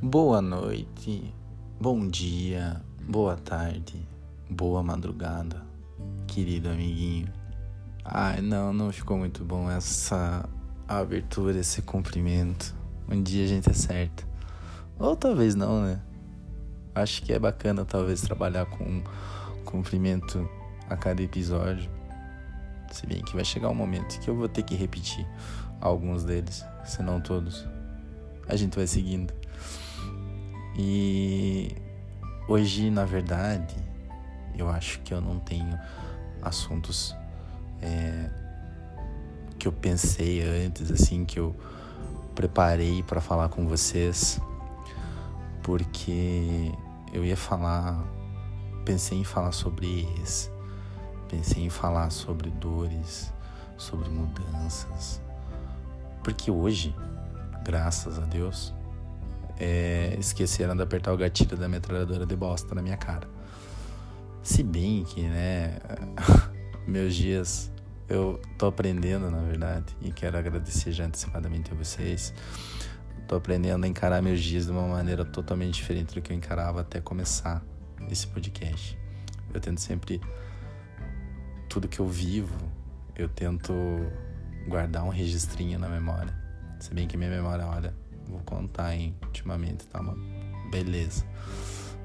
Boa 0.00 0.40
noite, 0.40 1.34
bom 1.78 2.08
dia, 2.08 2.80
boa 3.06 3.36
tarde, 3.36 4.08
boa 4.48 4.82
madrugada, 4.82 5.62
querido 6.26 6.70
amiguinho. 6.70 7.28
Ai, 8.02 8.40
não, 8.40 8.72
não 8.72 8.90
ficou 8.90 9.18
muito 9.18 9.44
bom 9.44 9.70
essa 9.70 10.48
abertura, 10.88 11.58
esse 11.58 11.82
cumprimento. 11.82 12.74
Um 13.06 13.22
dia 13.22 13.44
a 13.44 13.48
gente 13.48 13.68
acerta. 13.68 14.24
Ou 14.98 15.14
talvez 15.14 15.54
não, 15.54 15.82
né? 15.82 16.00
Acho 16.94 17.22
que 17.22 17.32
é 17.32 17.38
bacana 17.38 17.84
talvez 17.84 18.22
trabalhar 18.22 18.64
com 18.64 18.84
um 18.84 19.02
cumprimento 19.64 20.48
a 20.88 20.96
cada 20.96 21.22
episódio. 21.22 21.90
Se 22.90 23.06
bem 23.06 23.22
que 23.22 23.34
vai 23.34 23.44
chegar 23.44 23.68
um 23.68 23.74
momento 23.74 24.18
que 24.20 24.30
eu 24.30 24.34
vou 24.34 24.48
ter 24.48 24.62
que 24.62 24.74
repetir 24.74 25.26
alguns 25.80 26.24
deles, 26.24 26.64
se 26.84 27.02
não 27.02 27.20
todos. 27.20 27.66
A 28.48 28.56
gente 28.56 28.76
vai 28.76 28.86
seguindo. 28.86 29.32
E 30.76 31.76
hoje, 32.48 32.90
na 32.90 33.04
verdade, 33.04 33.74
eu 34.56 34.68
acho 34.68 35.00
que 35.00 35.12
eu 35.12 35.20
não 35.20 35.38
tenho 35.38 35.78
assuntos 36.42 37.14
é, 37.82 38.30
que 39.58 39.66
eu 39.66 39.72
pensei 39.72 40.42
antes, 40.42 40.90
assim, 40.90 41.24
que 41.24 41.38
eu 41.38 41.54
preparei 42.34 43.02
para 43.02 43.20
falar 43.20 43.48
com 43.48 43.66
vocês, 43.66 44.40
porque 45.62 46.72
eu 47.12 47.24
ia 47.24 47.36
falar, 47.36 48.04
pensei 48.84 49.18
em 49.18 49.24
falar 49.24 49.52
sobre 49.52 50.06
ex, 50.16 50.50
pensei 51.28 51.64
em 51.64 51.70
falar 51.70 52.10
sobre 52.10 52.50
dores, 52.50 53.32
sobre 53.76 54.08
mudanças, 54.08 55.20
porque 56.22 56.50
hoje, 56.50 56.94
graças 57.64 58.18
a 58.18 58.22
Deus, 58.22 58.74
é, 59.58 60.16
esqueceram 60.18 60.76
de 60.76 60.82
apertar 60.82 61.12
o 61.12 61.16
gatilho 61.16 61.56
da 61.56 61.68
metralhadora 61.68 62.24
de 62.24 62.36
bosta 62.36 62.74
na 62.74 62.82
minha 62.82 62.96
cara. 62.96 63.28
Se 64.42 64.62
bem 64.62 65.04
que, 65.04 65.22
né, 65.22 65.78
meus 66.86 67.14
dias 67.14 67.70
eu 68.08 68.40
tô 68.56 68.66
aprendendo, 68.66 69.30
na 69.30 69.40
verdade, 69.40 69.94
e 70.00 70.10
quero 70.10 70.38
agradecer 70.38 70.92
já 70.92 71.04
antecipadamente 71.04 71.72
a 71.72 71.74
vocês. 71.74 72.32
Tô 73.26 73.36
aprendendo 73.36 73.84
a 73.84 73.88
encarar 73.88 74.22
meus 74.22 74.40
dias 74.40 74.64
de 74.64 74.72
uma 74.72 74.86
maneira 74.86 75.24
totalmente 75.24 75.74
diferente 75.74 76.14
do 76.14 76.22
que 76.22 76.32
eu 76.32 76.36
encarava 76.36 76.80
até 76.80 77.00
começar 77.00 77.62
esse 78.10 78.26
podcast. 78.26 78.98
Eu 79.52 79.60
tento 79.60 79.80
sempre 79.80 80.20
tudo 81.68 81.86
que 81.86 82.00
eu 82.00 82.08
vivo, 82.08 82.56
eu 83.14 83.28
tento 83.28 83.74
guardar 84.68 85.02
um 85.02 85.08
registrinho 85.08 85.78
na 85.78 85.88
memória. 85.88 86.32
Se 86.78 86.94
bem 86.94 87.08
que 87.08 87.16
minha 87.16 87.30
memória, 87.30 87.66
olha, 87.66 87.94
vou 88.26 88.40
contar 88.40 88.94
hein, 88.94 89.16
ultimamente, 89.24 89.86
tá 89.86 90.00
uma 90.00 90.16
beleza. 90.70 91.24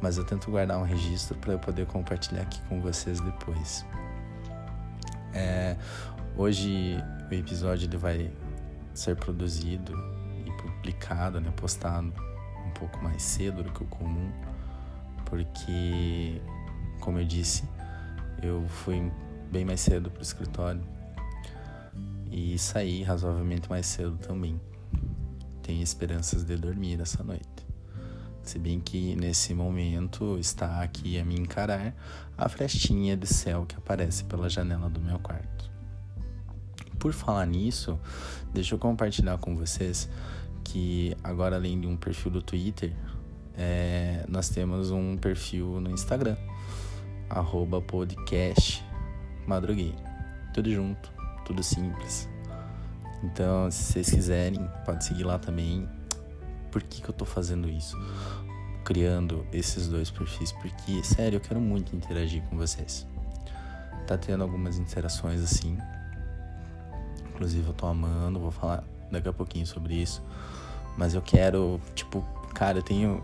Mas 0.01 0.17
eu 0.17 0.25
tento 0.25 0.49
guardar 0.49 0.77
um 0.79 0.83
registro 0.83 1.37
para 1.37 1.53
eu 1.53 1.59
poder 1.59 1.85
compartilhar 1.85 2.41
aqui 2.41 2.61
com 2.63 2.81
vocês 2.81 3.19
depois. 3.19 3.85
É, 5.33 5.75
hoje 6.35 6.97
o 7.29 7.33
episódio 7.33 7.87
ele 7.87 7.97
vai 7.97 8.31
ser 8.93 9.15
produzido 9.15 9.93
e 10.45 10.51
publicado, 10.61 11.39
né, 11.39 11.51
postado 11.55 12.13
um 12.65 12.71
pouco 12.71 13.03
mais 13.03 13.21
cedo 13.21 13.63
do 13.63 13.71
que 13.71 13.83
o 13.83 13.87
comum, 13.87 14.31
porque, 15.25 16.41
como 16.99 17.19
eu 17.19 17.25
disse, 17.25 17.63
eu 18.41 18.67
fui 18.67 19.11
bem 19.51 19.65
mais 19.65 19.81
cedo 19.81 20.09
para 20.09 20.19
o 20.19 20.23
escritório 20.23 20.92
e 22.33 22.57
saí 22.57 23.03
razoavelmente 23.03 23.69
mais 23.69 23.85
cedo 23.85 24.17
também 24.17 24.59
tem 25.61 25.81
esperanças 25.83 26.43
de 26.43 26.57
dormir 26.57 26.99
essa 26.99 27.23
noite. 27.23 27.45
Se 28.41 28.57
bem 28.59 28.79
que 28.79 29.15
nesse 29.15 29.53
momento 29.53 30.37
está 30.39 30.81
aqui 30.81 31.17
a 31.17 31.23
me 31.23 31.35
encarar 31.35 31.95
a 32.35 32.49
frestinha 32.49 33.15
de 33.15 33.27
céu 33.27 33.65
que 33.65 33.75
aparece 33.75 34.25
pela 34.25 34.49
janela 34.49 34.89
do 34.89 34.99
meu 34.99 35.19
quarto. 35.19 35.71
Por 36.99 37.13
falar 37.13 37.45
nisso, 37.45 37.97
deixa 38.51 38.75
eu 38.75 38.79
compartilhar 38.79 39.37
com 39.37 39.55
vocês 39.55 40.09
que 40.63 41.15
agora 41.23 41.55
além 41.55 41.79
de 41.79 41.87
um 41.87 41.95
perfil 41.95 42.31
do 42.31 42.41
Twitter, 42.41 42.93
é, 43.55 44.25
nós 44.27 44.49
temos 44.49 44.89
um 44.91 45.15
perfil 45.15 45.79
no 45.79 45.91
Instagram, 45.91 46.35
arroba 47.29 47.81
podcast 47.81 48.83
madruguei. 49.45 49.93
Tudo 50.53 50.71
junto, 50.71 51.12
tudo 51.45 51.63
simples. 51.63 52.29
Então, 53.23 53.71
se 53.71 53.93
vocês 53.93 54.09
quiserem, 54.09 54.69
pode 54.85 55.05
seguir 55.05 55.23
lá 55.23 55.39
também. 55.39 55.87
Por 56.71 56.83
que, 56.83 57.01
que 57.01 57.09
eu 57.09 57.13
tô 57.13 57.23
fazendo 57.23 57.69
isso? 57.69 57.97
Criando 58.83 59.45
esses 59.53 59.87
dois 59.87 60.11
perfis, 60.11 60.51
porque, 60.51 61.01
sério, 61.03 61.37
eu 61.37 61.39
quero 61.39 61.61
muito 61.61 61.95
interagir 61.95 62.43
com 62.43 62.57
vocês. 62.57 63.07
Tá 64.05 64.17
tendo 64.17 64.43
algumas 64.43 64.77
interações 64.77 65.41
assim. 65.41 65.77
Inclusive, 67.29 67.65
eu 67.65 67.73
tô 67.73 67.85
amando, 67.85 68.39
vou 68.39 68.51
falar 68.51 68.83
daqui 69.09 69.29
a 69.29 69.33
pouquinho 69.33 69.65
sobre 69.65 69.95
isso. 69.95 70.21
Mas 70.97 71.13
eu 71.13 71.21
quero, 71.21 71.79
tipo, 71.95 72.21
cara, 72.53 72.79
eu 72.79 72.83
tenho. 72.83 73.23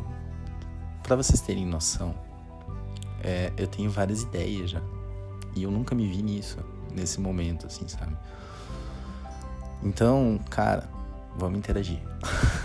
Pra 1.04 1.16
vocês 1.16 1.42
terem 1.42 1.66
noção, 1.66 2.16
é, 3.22 3.52
eu 3.58 3.68
tenho 3.68 3.90
várias 3.90 4.22
ideias 4.22 4.70
já. 4.70 4.82
E 5.56 5.64
eu 5.64 5.72
nunca 5.72 5.94
me 5.94 6.08
vi 6.08 6.22
nisso, 6.22 6.58
nesse 6.94 7.20
momento, 7.20 7.68
assim, 7.68 7.88
sabe? 7.88 8.16
Então, 9.84 10.40
cara, 10.50 10.90
vamos 11.38 11.60
interagir. 11.60 12.00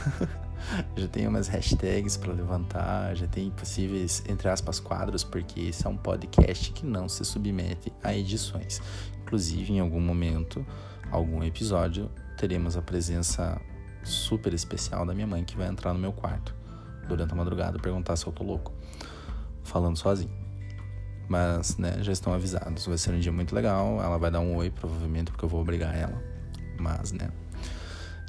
já 0.96 1.08
tem 1.08 1.26
umas 1.26 1.48
hashtags 1.48 2.16
para 2.16 2.32
levantar, 2.32 3.14
já 3.14 3.26
tem 3.26 3.50
possíveis, 3.50 4.22
entre 4.28 4.48
aspas, 4.48 4.80
quadros, 4.80 5.22
porque 5.22 5.60
esse 5.60 5.86
é 5.86 5.90
um 5.90 5.96
podcast 5.96 6.72
que 6.72 6.84
não 6.84 7.08
se 7.08 7.24
submete 7.24 7.92
a 8.02 8.14
edições. 8.14 8.80
Inclusive, 9.22 9.72
em 9.72 9.80
algum 9.80 10.00
momento, 10.00 10.66
algum 11.10 11.42
episódio, 11.42 12.10
teremos 12.36 12.76
a 12.76 12.82
presença 12.82 13.60
super 14.02 14.52
especial 14.52 15.06
da 15.06 15.14
minha 15.14 15.26
mãe 15.26 15.44
que 15.44 15.56
vai 15.56 15.68
entrar 15.68 15.92
no 15.92 15.98
meu 15.98 16.12
quarto 16.12 16.54
durante 17.08 17.32
a 17.32 17.36
madrugada 17.36 17.78
perguntar 17.78 18.16
se 18.16 18.26
eu 18.26 18.32
tô 18.32 18.42
louco, 18.42 18.72
falando 19.62 19.96
sozinho. 19.96 20.43
Mas, 21.28 21.76
né, 21.78 21.98
já 22.02 22.12
estão 22.12 22.32
avisados. 22.32 22.86
Vai 22.86 22.98
ser 22.98 23.12
um 23.12 23.18
dia 23.18 23.32
muito 23.32 23.54
legal. 23.54 24.00
Ela 24.02 24.18
vai 24.18 24.30
dar 24.30 24.40
um 24.40 24.56
oi, 24.56 24.70
provavelmente, 24.70 25.30
porque 25.30 25.44
eu 25.44 25.48
vou 25.48 25.60
obrigar 25.60 25.96
ela 25.96 26.34
mas, 26.78 27.12
né? 27.12 27.28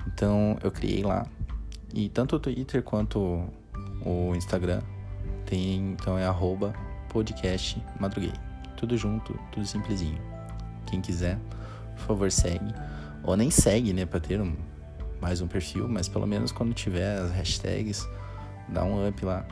Então 0.08 0.58
eu 0.64 0.72
criei 0.72 1.04
lá. 1.04 1.26
E 1.94 2.10
tanto 2.10 2.36
o 2.36 2.40
Twitter 2.40 2.82
quanto 2.84 3.48
o 4.06 4.34
Instagram 4.36 4.82
tem, 5.46 5.92
então 5.92 6.18
é 6.18 6.26
arroba 6.26 6.74
podcast 7.10 7.82
madruguei. 8.00 8.34
Tudo 8.78 8.98
junto, 8.98 9.38
tudo 9.52 9.66
simplesinho. 9.66 10.20
Quem 10.86 11.02
quiser, 11.02 11.40
por 11.96 12.08
favor, 12.08 12.32
segue. 12.32 12.74
Ou 13.24 13.36
nem 13.36 13.50
segue, 13.50 13.94
né, 13.94 14.06
pra 14.06 14.20
ter 14.20 14.40
um, 14.42 14.56
mais 15.22 15.42
um 15.42 15.48
perfil, 15.48 15.88
mas 15.88 16.08
pelo 16.08 16.28
menos 16.28 16.52
quando 16.52 16.74
tiver 16.74 17.18
as 17.18 17.32
hashtags, 17.32 18.08
dá 18.70 18.84
um 18.84 19.08
up 19.08 19.26
lá 19.26 19.46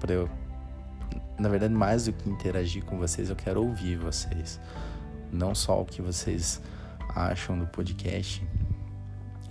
pra 0.00 0.12
eu. 0.12 0.28
Na 1.38 1.48
verdade, 1.48 1.74
mais 1.74 2.06
do 2.06 2.12
que 2.12 2.28
interagir 2.30 2.84
com 2.84 2.98
vocês, 2.98 3.28
eu 3.28 3.36
quero 3.36 3.62
ouvir 3.62 3.96
vocês. 3.96 4.60
Não 5.30 5.54
só 5.54 5.82
o 5.82 5.84
que 5.84 6.00
vocês 6.00 6.62
acham 7.14 7.58
do 7.58 7.66
podcast, 7.66 8.46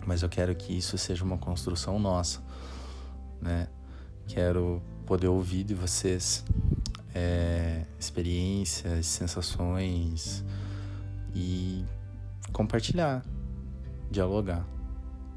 mas 0.06 0.22
eu 0.22 0.30
quero 0.30 0.56
que 0.56 0.78
isso 0.78 0.98
seja 0.98 1.24
uma 1.24 1.38
construção 1.38 2.00
nossa, 2.00 2.42
né? 3.42 3.68
Quero 4.28 4.82
poder 5.06 5.28
ouvir 5.28 5.64
de 5.64 5.76
vocês 5.76 6.44
é, 7.14 7.86
experiências, 8.00 9.06
sensações 9.06 10.44
e 11.34 11.86
compartilhar, 12.52 13.24
dialogar, 14.10 14.66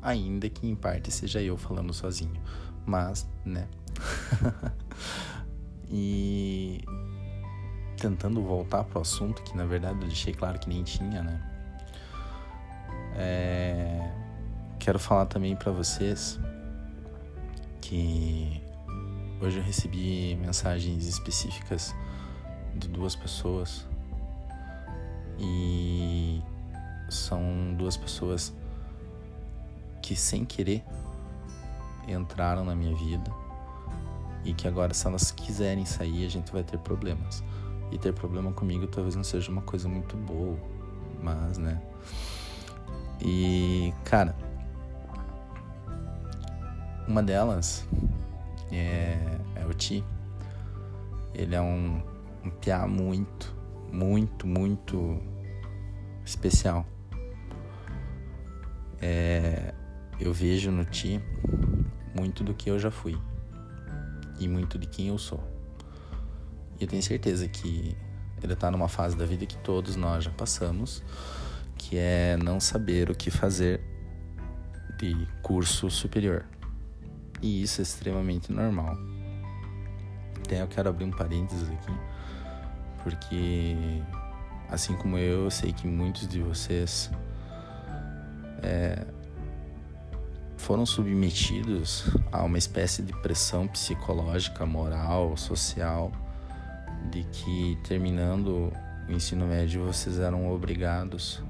ainda 0.02 0.48
que 0.48 0.66
em 0.66 0.74
parte 0.74 1.10
seja 1.10 1.42
eu 1.42 1.56
falando 1.56 1.92
sozinho, 1.92 2.40
mas, 2.86 3.28
né? 3.44 3.68
e 5.90 6.84
tentando 7.96 8.42
voltar 8.42 8.84
pro 8.84 9.00
assunto 9.00 9.42
que 9.42 9.56
na 9.56 9.64
verdade 9.64 10.00
eu 10.00 10.06
deixei 10.06 10.32
claro 10.32 10.58
que 10.58 10.68
nem 10.68 10.82
tinha, 10.82 11.22
né? 11.22 11.40
É... 13.16 14.12
Quero 14.78 14.98
falar 14.98 15.26
também 15.26 15.56
para 15.56 15.72
vocês 15.72 16.38
que 17.80 18.62
hoje 19.40 19.58
eu 19.58 19.62
recebi 19.62 20.36
mensagens 20.36 21.06
específicas 21.06 21.94
de 22.74 22.88
duas 22.88 23.16
pessoas 23.16 23.86
e 25.38 26.40
são 27.08 27.74
duas 27.76 27.96
pessoas 27.96 28.52
que 30.00 30.14
sem 30.14 30.44
querer 30.44 30.84
entraram 32.06 32.64
na 32.64 32.74
minha 32.74 32.94
vida 32.94 33.47
e 34.48 34.54
que 34.54 34.66
agora 34.66 34.92
se 34.94 35.06
elas 35.06 35.30
quiserem 35.30 35.84
sair 35.84 36.24
a 36.26 36.28
gente 36.28 36.52
vai 36.52 36.64
ter 36.64 36.78
problemas 36.78 37.42
e 37.90 37.98
ter 37.98 38.12
problema 38.12 38.52
comigo 38.52 38.86
talvez 38.86 39.14
não 39.14 39.24
seja 39.24 39.50
uma 39.50 39.62
coisa 39.62 39.88
muito 39.88 40.16
boa 40.16 40.58
mas 41.22 41.58
né 41.58 41.80
e, 43.20 43.92
cara, 44.04 44.34
Uma 47.08 47.22
delas 47.22 47.88
é, 48.70 49.16
é 49.56 49.64
o 49.64 49.72
Ti. 49.72 50.04
Ele 51.34 51.54
é 51.54 51.60
um, 51.60 52.02
um 52.44 52.50
piá 52.50 52.86
muito, 52.86 53.56
muito, 53.90 54.46
muito 54.46 55.18
especial. 56.22 56.86
É, 59.00 59.72
eu 60.20 60.34
vejo 60.34 60.70
no 60.70 60.84
Ti 60.84 61.18
muito 62.14 62.44
do 62.44 62.52
que 62.52 62.68
eu 62.68 62.78
já 62.78 62.90
fui 62.90 63.16
e 64.38 64.48
muito 64.48 64.78
de 64.78 64.86
quem 64.86 65.08
eu 65.08 65.18
sou. 65.18 65.42
E 66.78 66.84
eu 66.84 66.88
tenho 66.88 67.02
certeza 67.02 67.48
que 67.48 67.96
ele 68.42 68.52
está 68.52 68.70
numa 68.70 68.88
fase 68.88 69.16
da 69.16 69.24
vida 69.24 69.44
que 69.46 69.56
todos 69.58 69.96
nós 69.96 70.24
já 70.24 70.30
passamos, 70.30 71.02
que 71.76 71.96
é 71.96 72.36
não 72.36 72.60
saber 72.60 73.10
o 73.10 73.14
que 73.14 73.30
fazer 73.30 73.80
de 74.98 75.26
curso 75.42 75.90
superior. 75.90 76.44
E 77.42 77.62
isso 77.62 77.80
é 77.80 77.82
extremamente 77.82 78.52
normal. 78.52 78.96
Até 80.44 80.62
eu 80.62 80.68
quero 80.68 80.88
abrir 80.88 81.04
um 81.04 81.10
parênteses 81.10 81.68
aqui, 81.68 81.92
porque 83.02 83.76
assim 84.70 84.94
como 84.96 85.18
eu, 85.18 85.44
eu 85.44 85.50
sei 85.50 85.72
que 85.72 85.86
muitos 85.86 86.26
de 86.26 86.40
vocês 86.40 87.10
é, 88.62 89.04
foram 90.58 90.84
submetidos 90.84 92.04
a 92.30 92.42
uma 92.42 92.58
espécie 92.58 93.00
de 93.00 93.12
pressão 93.22 93.66
psicológica, 93.66 94.66
moral, 94.66 95.36
social, 95.36 96.12
de 97.10 97.24
que 97.24 97.78
terminando 97.84 98.72
o 99.08 99.12
ensino 99.12 99.46
médio 99.46 99.86
vocês 99.86 100.18
eram 100.18 100.52
obrigados, 100.52 101.42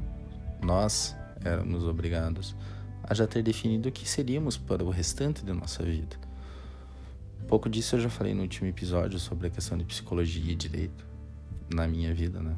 nós 0.62 1.16
éramos 1.44 1.84
obrigados 1.84 2.54
a 3.02 3.14
já 3.14 3.26
ter 3.26 3.42
definido 3.42 3.88
o 3.88 3.92
que 3.92 4.08
seríamos 4.08 4.56
para 4.56 4.84
o 4.84 4.90
restante 4.90 5.44
da 5.44 5.54
nossa 5.54 5.82
vida. 5.82 6.16
Um 7.42 7.46
pouco 7.46 7.68
disso 7.68 7.96
eu 7.96 8.00
já 8.00 8.10
falei 8.10 8.34
no 8.34 8.42
último 8.42 8.68
episódio 8.68 9.18
sobre 9.18 9.46
a 9.46 9.50
questão 9.50 9.78
de 9.78 9.84
psicologia 9.84 10.52
e 10.52 10.54
direito 10.54 11.06
na 11.74 11.88
minha 11.88 12.12
vida, 12.12 12.40
né? 12.40 12.54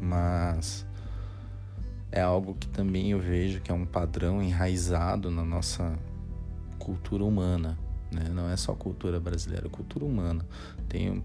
Mas 0.00 0.86
é 2.14 2.20
algo 2.20 2.54
que 2.54 2.68
também 2.68 3.10
eu 3.10 3.18
vejo 3.18 3.60
que 3.60 3.72
é 3.72 3.74
um 3.74 3.84
padrão 3.84 4.40
enraizado 4.40 5.32
na 5.32 5.44
nossa 5.44 5.98
cultura 6.78 7.24
humana, 7.24 7.76
né? 8.08 8.28
Não 8.32 8.48
é 8.48 8.56
só 8.56 8.72
cultura 8.72 9.18
brasileira, 9.18 9.66
é 9.66 9.68
cultura 9.68 10.04
humana. 10.04 10.46
Tenho, 10.88 11.24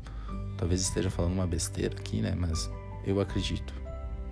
talvez 0.58 0.82
esteja 0.82 1.12
falando 1.12 1.34
uma 1.34 1.46
besteira 1.46 1.96
aqui, 1.96 2.22
né? 2.22 2.34
Mas 2.36 2.72
eu 3.06 3.22
acredito, 3.22 3.72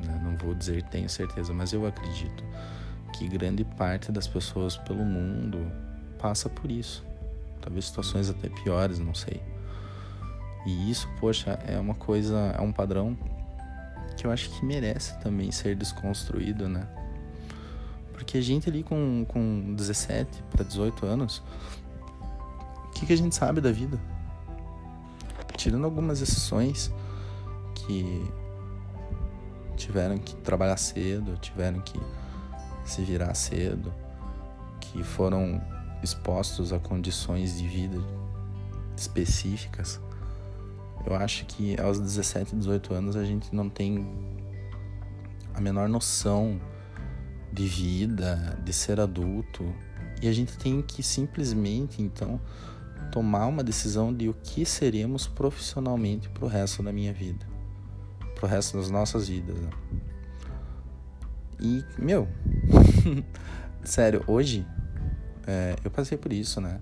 né? 0.04 0.19
Não 0.24 0.36
vou 0.36 0.56
dizer 0.56 0.81
tenho 0.86 1.07
certeza, 1.07 1.54
mas 1.54 1.74
eu 1.74 1.86
acredito 1.86 2.44
que 3.13 3.27
grande 3.27 3.63
parte 3.63 4.12
das 4.12 4.27
pessoas 4.27 4.75
pelo 4.77 5.06
mundo 5.06 5.59
passa 6.18 6.50
por 6.50 6.71
isso. 6.71 7.06
Talvez 7.62 7.86
situações 7.86 8.31
até 8.31 8.50
piores, 8.50 8.98
não 8.98 9.13
sei. 9.13 9.39
E 10.65 10.89
isso, 10.89 11.07
poxa, 11.19 11.51
é 11.68 11.80
uma 11.80 11.94
coisa, 11.94 12.56
é 12.57 12.62
um 12.62 12.71
padrão 12.71 13.15
que 14.17 14.25
eu 14.25 14.31
acho 14.31 14.49
que 14.49 14.65
merece 14.65 15.17
também 15.19 15.51
ser 15.51 15.75
desconstruído, 15.75 16.67
né? 16.67 16.87
Porque 18.11 18.39
a 18.39 18.41
gente 18.41 18.67
ali 18.67 18.83
com, 18.83 19.25
com 19.27 19.75
17 19.75 20.43
para 20.49 20.65
18 20.65 21.05
anos, 21.05 21.43
o 22.85 22.89
que, 22.89 23.05
que 23.05 23.13
a 23.13 23.17
gente 23.17 23.35
sabe 23.35 23.61
da 23.61 23.71
vida? 23.71 23.99
Tirando 25.55 25.85
algumas 25.85 26.21
exceções 26.21 26.91
que 27.75 28.29
tiveram 29.75 30.17
que 30.17 30.35
trabalhar 30.37 30.77
cedo, 30.77 31.37
tiveram 31.37 31.79
que 31.81 31.99
se 32.83 33.03
virar 33.03 33.33
cedo, 33.35 33.93
que 34.79 35.03
foram 35.03 35.61
expostos 36.01 36.73
a 36.73 36.79
condições 36.79 37.57
de 37.57 37.67
vida 37.67 37.97
específicas. 38.95 39.99
Eu 41.07 41.15
acho 41.15 41.45
que 41.45 41.80
aos 41.80 42.01
17, 42.01 42.54
18 42.54 42.94
anos 42.94 43.15
a 43.15 43.24
gente 43.24 43.56
não 43.56 43.69
tem 43.69 44.06
a 45.54 45.62
menor 45.62 45.88
noção 45.88 46.59
de 47.50 47.65
vida, 47.65 48.59
de 48.62 48.74
ser 48.74 49.00
adulto, 49.00 49.74
e 50.21 50.27
a 50.27 50.33
gente 50.33 50.57
tem 50.57 50.81
que 50.81 51.01
simplesmente 51.01 52.01
então 52.01 52.42
tomar 53.09 53.48
uma 53.48 53.63
decisão 53.63 54.13
de 54.13 54.27
o 54.27 54.33
que 54.33 54.65
seremos 54.65 55.27
profissionalmente 55.27 56.27
pro 56.27 56.45
resto 56.45 56.83
da 56.83 56.92
minha 56.92 57.13
vida, 57.13 57.48
pro 58.36 58.45
resto 58.45 58.75
das 58.75 58.92
nossas 58.92 59.30
vidas. 59.30 59.57
Né? 59.62 59.69
E, 61.57 61.86
meu, 61.98 62.27
sério, 63.81 64.25
hoje 64.27 64.68
é, 65.48 65.74
eu 65.86 65.89
passei 65.89 66.18
por 66.18 66.33
isso, 66.33 66.59
né? 66.59 66.81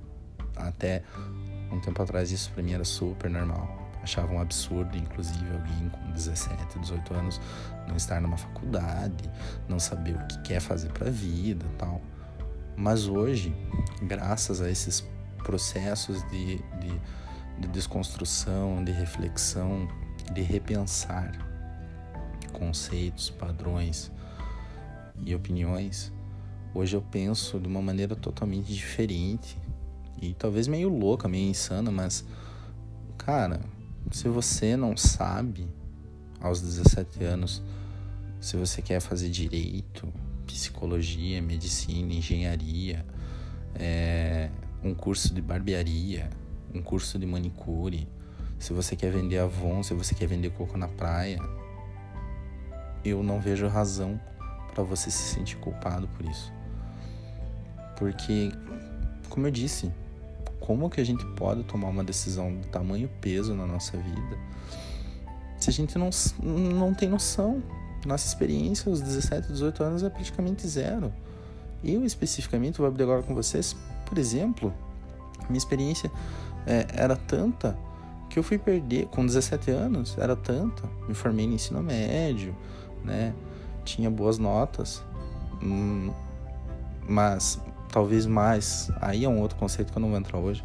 Até 0.55 1.03
um 1.71 1.79
tempo 1.79 2.01
atrás 2.01 2.31
isso 2.31 2.49
pra 2.53 2.63
mim 2.63 2.73
era 2.73 2.83
super 2.83 3.29
normal. 3.29 3.84
Achava 4.05 4.31
um 4.31 4.39
absurdo, 4.39 4.95
inclusive, 4.95 5.51
alguém 5.51 5.89
com 5.89 6.11
17, 6.11 6.77
18 6.77 7.13
anos 7.15 7.41
não 7.87 7.95
estar 7.95 8.21
numa 8.21 8.37
faculdade, 8.37 9.27
não 9.67 9.79
saber 9.79 10.15
o 10.15 10.27
que 10.27 10.39
quer 10.43 10.59
fazer 10.59 10.91
pra 10.91 11.09
vida 11.09 11.65
tal. 11.75 11.99
Mas 12.77 13.07
hoje, 13.07 13.55
graças 14.03 14.61
a 14.61 14.69
esses 14.69 15.03
processos 15.39 16.21
de, 16.29 16.57
de, 16.57 17.01
de 17.61 17.67
desconstrução, 17.69 18.83
de 18.83 18.91
reflexão, 18.91 19.87
de 20.31 20.43
repensar 20.43 21.31
conceitos, 22.53 23.31
padrões, 23.31 24.11
e 25.23 25.33
opiniões, 25.33 26.13
hoje 26.75 26.95
eu 26.95 27.01
penso 27.01 27.59
de 27.59 27.67
uma 27.67 27.81
maneira 27.81 28.15
totalmente 28.15 28.71
diferente 28.71 29.57
e 30.21 30.35
talvez 30.35 30.67
meio 30.67 30.89
louca, 30.89 31.27
meio 31.27 31.49
insana, 31.49 31.89
mas 31.89 32.23
cara, 33.17 33.61
se 34.11 34.27
você 34.29 34.75
não 34.77 34.95
sabe 34.95 35.67
aos 36.39 36.61
17 36.61 37.23
anos 37.23 37.63
se 38.39 38.55
você 38.55 38.81
quer 38.81 38.99
fazer 38.99 39.29
direito, 39.29 40.07
psicologia, 40.45 41.41
medicina, 41.41 42.13
engenharia, 42.13 43.05
é, 43.73 44.49
um 44.83 44.93
curso 44.93 45.33
de 45.33 45.41
barbearia, 45.41 46.29
um 46.73 46.81
curso 46.81 47.17
de 47.17 47.25
manicure, 47.25 48.07
se 48.59 48.71
você 48.71 48.95
quer 48.95 49.11
vender 49.11 49.39
Avon, 49.39 49.81
se 49.81 49.93
você 49.93 50.13
quer 50.13 50.27
vender 50.27 50.51
coco 50.51 50.77
na 50.77 50.87
praia, 50.87 51.39
eu 53.03 53.23
não 53.23 53.39
vejo 53.39 53.67
razão 53.67 54.19
para 54.73 54.83
você 54.83 55.09
se 55.09 55.33
sentir 55.33 55.57
culpado 55.57 56.07
por 56.09 56.25
isso. 56.25 56.53
Porque, 57.97 58.51
como 59.29 59.47
eu 59.47 59.51
disse, 59.51 59.91
como 60.65 60.89
que 60.89 60.99
a 60.99 61.03
gente 61.03 61.25
pode 61.35 61.63
tomar 61.63 61.89
uma 61.89 62.03
decisão 62.03 62.55
de 62.59 62.67
tamanho 62.67 63.09
peso 63.21 63.53
na 63.53 63.65
nossa 63.65 63.97
vida 63.97 64.37
se 65.57 65.69
a 65.69 65.73
gente 65.73 65.97
não, 65.97 66.09
não 66.43 66.93
tem 66.93 67.09
noção? 67.09 67.63
Nossa 68.05 68.27
experiência 68.27 68.89
aos 68.89 69.01
17, 69.01 69.47
18 69.47 69.83
anos 69.83 70.03
é 70.03 70.09
praticamente 70.09 70.67
zero. 70.67 71.11
Eu, 71.83 72.05
especificamente, 72.05 72.77
vou 72.77 72.87
abrir 72.87 73.03
agora 73.03 73.23
com 73.23 73.33
vocês, 73.33 73.75
por 74.05 74.17
exemplo, 74.17 74.71
minha 75.49 75.57
experiência 75.57 76.11
é, 76.67 76.85
era 76.93 77.15
tanta 77.15 77.75
que 78.29 78.37
eu 78.37 78.43
fui 78.43 78.57
perder, 78.57 79.07
com 79.07 79.25
17 79.25 79.71
anos, 79.71 80.17
era 80.17 80.35
tanta, 80.35 80.83
me 81.07 81.13
formei 81.13 81.47
no 81.47 81.53
ensino 81.53 81.81
médio, 81.81 82.55
né? 83.03 83.33
tinha 83.83 84.09
boas 84.09 84.37
notas, 84.37 85.01
hum, 85.63 86.11
mas 87.07 87.59
talvez 87.95 88.25
mais. 88.25 88.91
Aí 88.99 89.23
é 89.23 89.29
um 89.29 89.39
outro 89.39 89.57
conceito 89.57 89.89
que 89.93 89.97
eu 89.97 90.01
não 90.01 90.09
vou 90.09 90.17
entrar 90.17 90.37
hoje, 90.37 90.61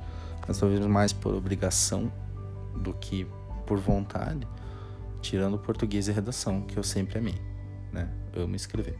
mas 0.48 0.58
talvez 0.58 0.84
mais 0.84 1.12
por 1.12 1.32
obrigação 1.32 2.12
do 2.74 2.92
que 2.92 3.24
por 3.64 3.78
vontade, 3.78 4.48
tirando 5.22 5.56
português 5.56 6.08
e 6.08 6.12
redação, 6.12 6.62
que 6.62 6.76
eu 6.76 6.82
sempre 6.82 7.20
amei, 7.20 7.40
né? 7.92 8.10
Amo 8.34 8.56
escrever. 8.56 8.98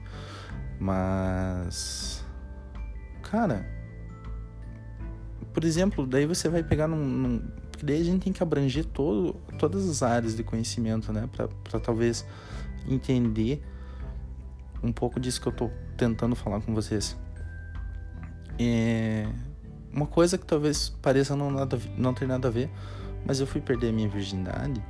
Mas. 0.78 2.24
Cara. 3.22 3.66
Por 5.52 5.64
exemplo, 5.64 6.06
daí 6.06 6.24
você 6.24 6.48
vai 6.48 6.62
pegar 6.62 6.86
num. 6.86 7.04
num 7.04 7.38
porque 7.72 7.84
daí 7.84 8.00
a 8.00 8.04
gente 8.04 8.22
tem 8.22 8.32
que 8.32 8.42
abranger 8.42 8.84
todo, 8.84 9.32
todas 9.58 9.88
as 9.88 10.04
áreas 10.04 10.36
de 10.36 10.44
conhecimento, 10.44 11.12
né? 11.12 11.28
para 11.32 11.80
talvez 11.80 12.24
entender 12.86 13.60
um 14.82 14.92
pouco 14.92 15.18
disso 15.18 15.40
que 15.40 15.48
eu 15.48 15.52
tô 15.52 15.70
tentando 15.96 16.36
falar 16.36 16.60
com 16.60 16.72
vocês. 16.74 17.16
É 18.62 19.26
uma 19.90 20.06
coisa 20.06 20.36
que 20.36 20.44
talvez 20.44 20.90
pareça 21.00 21.34
não, 21.34 21.50
nada, 21.50 21.80
não 21.96 22.12
ter 22.12 22.28
nada 22.28 22.48
a 22.48 22.50
ver, 22.50 22.70
mas 23.24 23.40
eu 23.40 23.46
fui 23.46 23.60
perder 23.60 23.90
minha 23.90 24.08
virgindade 24.08 24.82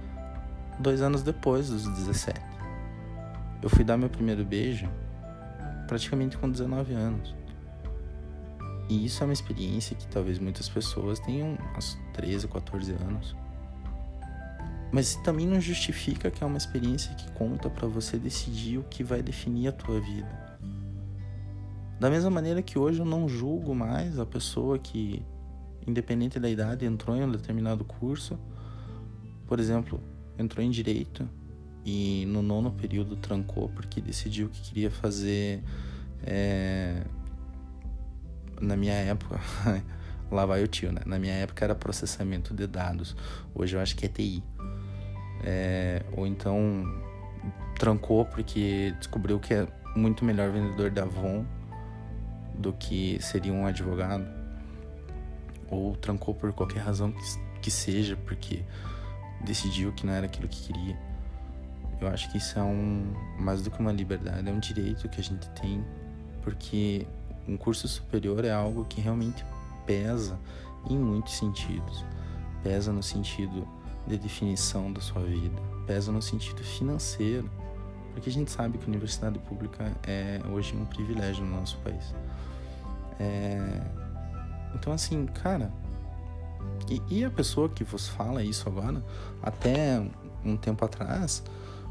dois 0.81 1.01
anos 1.01 1.23
depois 1.23 1.69
dos 1.69 1.87
17. 1.87 2.41
Eu 3.63 3.71
fui 3.71 3.85
dar 3.85 3.97
meu 3.97 4.09
primeiro 4.09 4.45
beijo 4.45 4.89
praticamente 5.87 6.37
com 6.37 6.51
19 6.51 6.95
anos. 6.95 7.35
E 8.89 9.07
isso 9.07 9.23
é 9.23 9.27
uma 9.27 9.33
experiência 9.33 9.95
que 9.95 10.07
talvez 10.09 10.41
muitas 10.41 10.69
pessoas 10.69 11.21
tenham 11.21 11.57
aos 11.75 11.97
13, 12.13 12.49
14 12.49 12.93
anos. 12.93 13.37
Mas 14.91 15.15
também 15.17 15.47
não 15.47 15.61
justifica 15.61 16.29
que 16.29 16.43
é 16.43 16.47
uma 16.47 16.59
experiência 16.59 17.15
que 17.15 17.31
conta 17.33 17.71
para 17.71 17.87
você 17.87 18.19
decidir 18.19 18.79
o 18.79 18.83
que 18.83 19.05
vai 19.05 19.23
definir 19.23 19.69
a 19.69 19.73
tua 19.73 20.01
vida. 20.01 20.50
Da 22.01 22.09
mesma 22.09 22.31
maneira 22.31 22.63
que 22.63 22.79
hoje 22.79 22.99
eu 22.99 23.05
não 23.05 23.29
julgo 23.29 23.75
mais 23.75 24.19
a 24.19 24.25
pessoa 24.25 24.79
que, 24.79 25.23
independente 25.87 26.41
da 26.41 26.49
idade, 26.49 26.87
entrou 26.87 27.15
em 27.15 27.23
um 27.23 27.31
determinado 27.31 27.85
curso, 27.85 28.39
por 29.47 29.61
exemplo, 29.61 30.01
entrou 30.39 30.65
em 30.65 30.71
direito 30.71 31.29
e 31.85 32.25
no 32.27 32.41
nono 32.41 32.73
período 32.73 33.17
trancou 33.17 33.69
porque 33.69 34.01
decidiu 34.01 34.49
que 34.49 34.63
queria 34.63 34.91
fazer. 34.91 35.63
É... 36.23 37.05
Na 38.63 38.79
minha 38.79 38.95
época, 38.95 39.39
lá 40.33 40.47
vai 40.47 40.65
o 40.65 40.67
tio, 40.67 40.91
né? 40.93 41.03
Na 41.05 41.19
minha 41.19 41.35
época 41.35 41.67
era 41.67 41.75
processamento 41.75 42.55
de 42.55 42.67
dados, 42.67 43.15
hoje 43.55 43.77
eu 43.77 43.81
acho 43.81 43.95
que 43.95 44.07
é 44.07 44.09
TI. 44.09 44.43
É... 45.45 46.03
Ou 46.17 46.27
então 46.27 46.83
trancou 47.79 48.25
porque 48.25 48.95
descobriu 48.99 49.39
que 49.39 49.53
é 49.53 49.69
muito 49.95 50.25
melhor 50.25 50.51
vendedor 50.51 50.91
da 50.91 51.03
Avon 51.03 51.45
do 52.61 52.73
que 52.73 53.19
seria 53.21 53.53
um 53.53 53.67
advogado, 53.67 54.27
ou 55.71 55.97
trancou 55.97 56.35
por 56.35 56.53
qualquer 56.53 56.81
razão 56.81 57.13
que, 57.63 57.71
seja, 57.71 58.17
porque 58.17 58.63
decidiu 59.45 59.93
que 59.93 60.07
não 60.07 60.13
era 60.13 60.27
aquilo 60.27 60.49
que 60.49 60.73
queria. 60.73 60.99
Eu 62.01 62.09
acho 62.09 62.31
que 62.31 62.39
isso 62.39 62.59
é 62.59 62.63
um 62.63 63.15
mais 63.39 63.63
do 63.63 63.71
que 63.71 63.81
uma 63.81 63.93
liberdade, 63.93 64.49
é 64.49 64.53
um 64.53 64.59
direito 64.59 65.09
que 65.09 65.21
a 65.21 65.25
gente 65.25 65.49
tem, 65.51 65.85
porque 66.43 67.07
um 67.49 67.57
curso 67.57 67.89
superior 67.89 68.45
é 68.45 68.53
algo 68.53 68.85
que 68.85 69.01
realmente 69.01 69.45
pesa 69.87 70.39
em 70.89 70.99
muitos 70.99 71.35
sentidos. 71.35 72.05
Pesa 72.63 72.93
no 72.93 73.03
sentido 73.03 73.67
de 74.07 74.19
definição 74.19 74.93
da 74.93 75.01
sua 75.01 75.23
vida, 75.23 75.61
pesa 75.87 76.13
no 76.13 76.21
sentido 76.21 76.63
financeiro, 76.63 77.51
porque 78.13 78.29
a 78.29 78.33
gente 78.33 78.51
sabe 78.51 78.79
que 78.79 78.85
a 78.85 78.89
universidade 78.89 79.39
pública 79.41 79.93
é 80.07 80.41
hoje 80.53 80.77
um 80.77 80.85
privilégio 80.85 81.45
no 81.45 81.57
nosso 81.57 81.79
país. 81.79 82.15
É... 83.19 83.81
Então, 84.75 84.93
assim, 84.93 85.27
cara. 85.27 85.71
E, 86.89 87.03
e, 87.09 87.25
a 87.25 87.31
pessoa 87.31 87.69
que 87.69 87.85
vos 87.85 88.09
fala 88.09 88.43
isso 88.43 88.69
agora, 88.69 89.05
até 89.43 90.03
um 90.45 90.57
tempo 90.57 90.85
atrás, 90.85 91.43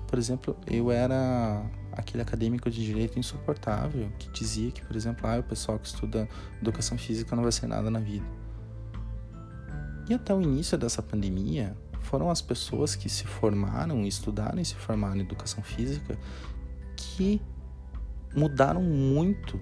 por 0.08 0.18
exemplo, 0.18 0.58
eu 0.66 0.92
era 0.92 1.64
aquele 1.92 2.22
acadêmico 2.22 2.70
de 2.70 2.84
direito 2.84 3.20
insuportável 3.20 4.12
que 4.18 4.30
dizia 4.32 4.72
que, 4.72 4.84
por 4.84 4.96
exemplo, 4.96 5.28
ah, 5.28 5.40
o 5.40 5.44
pessoal 5.44 5.78
que 5.78 5.88
estuda 5.88 6.28
educação 6.62 6.98
física 6.98 7.36
não 7.36 7.44
vai 7.44 7.52
ser 7.52 7.68
nada 7.68 7.90
na 7.90 8.00
vida. 8.00 8.26
E 10.10 10.14
até 10.14 10.34
o 10.34 10.42
início 10.42 10.78
dessa 10.78 11.04
pandemia, 11.04 11.76
foram 12.02 12.30
as 12.30 12.42
pessoas 12.42 12.96
que 12.96 13.10
se 13.10 13.26
formaram, 13.26 14.06
estudaram 14.06 14.60
e 14.60 14.66
se 14.66 14.76
formaram 14.76 15.18
em 15.18 15.22
educação 15.22 15.64
física 15.64 16.18
que 16.96 17.42
mudaram 18.36 18.82
muito 18.82 19.60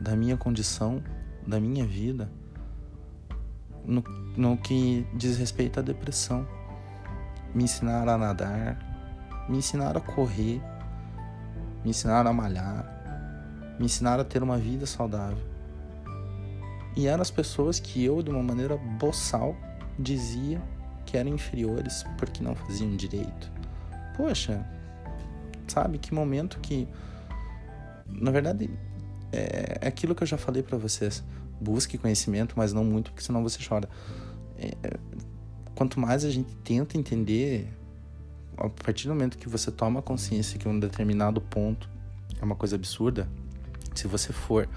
da 0.00 0.14
minha 0.14 0.36
condição, 0.36 1.02
da 1.46 1.58
minha 1.58 1.84
vida, 1.86 2.30
no, 3.84 4.02
no 4.36 4.56
que 4.56 5.06
diz 5.14 5.36
respeito 5.38 5.80
à 5.80 5.82
depressão. 5.82 6.46
Me 7.54 7.64
ensinaram 7.64 8.12
a 8.12 8.18
nadar, 8.18 9.46
me 9.48 9.58
ensinaram 9.58 9.98
a 9.98 10.00
correr, 10.00 10.60
me 11.82 11.90
ensinaram 11.90 12.30
a 12.30 12.34
malhar, 12.34 13.76
me 13.78 13.86
ensinaram 13.86 14.22
a 14.22 14.24
ter 14.24 14.42
uma 14.42 14.58
vida 14.58 14.84
saudável. 14.84 15.44
E 16.96 17.06
eram 17.06 17.22
as 17.22 17.30
pessoas 17.30 17.78
que 17.78 18.04
eu, 18.04 18.22
de 18.22 18.30
uma 18.30 18.42
maneira 18.42 18.76
boçal, 18.76 19.54
dizia 19.98 20.60
que 21.06 21.16
eram 21.16 21.30
inferiores 21.30 22.04
porque 22.18 22.42
não 22.42 22.54
faziam 22.54 22.94
direito. 22.96 23.50
Poxa, 24.16 24.66
sabe 25.68 25.98
que 25.98 26.12
momento 26.12 26.58
que. 26.60 26.86
Na 28.06 28.30
verdade, 28.30 28.70
é, 29.32 29.78
é 29.80 29.88
aquilo 29.88 30.14
que 30.14 30.22
eu 30.22 30.26
já 30.26 30.36
falei 30.36 30.62
para 30.62 30.76
vocês. 30.76 31.22
Busque 31.60 31.96
conhecimento, 31.96 32.54
mas 32.56 32.72
não 32.72 32.84
muito, 32.84 33.10
porque 33.10 33.24
senão 33.24 33.42
você 33.42 33.58
chora. 33.66 33.88
É, 34.58 34.98
quanto 35.74 35.98
mais 36.00 36.24
a 36.24 36.30
gente 36.30 36.54
tenta 36.56 36.98
entender, 36.98 37.68
a 38.56 38.68
partir 38.68 39.08
do 39.08 39.14
momento 39.14 39.38
que 39.38 39.48
você 39.48 39.70
toma 39.70 40.02
consciência 40.02 40.58
que 40.58 40.68
um 40.68 40.78
determinado 40.78 41.40
ponto 41.40 41.88
é 42.40 42.44
uma 42.44 42.54
coisa 42.54 42.76
absurda, 42.76 43.28
se 43.94 44.06
você 44.06 44.32
for 44.32 44.68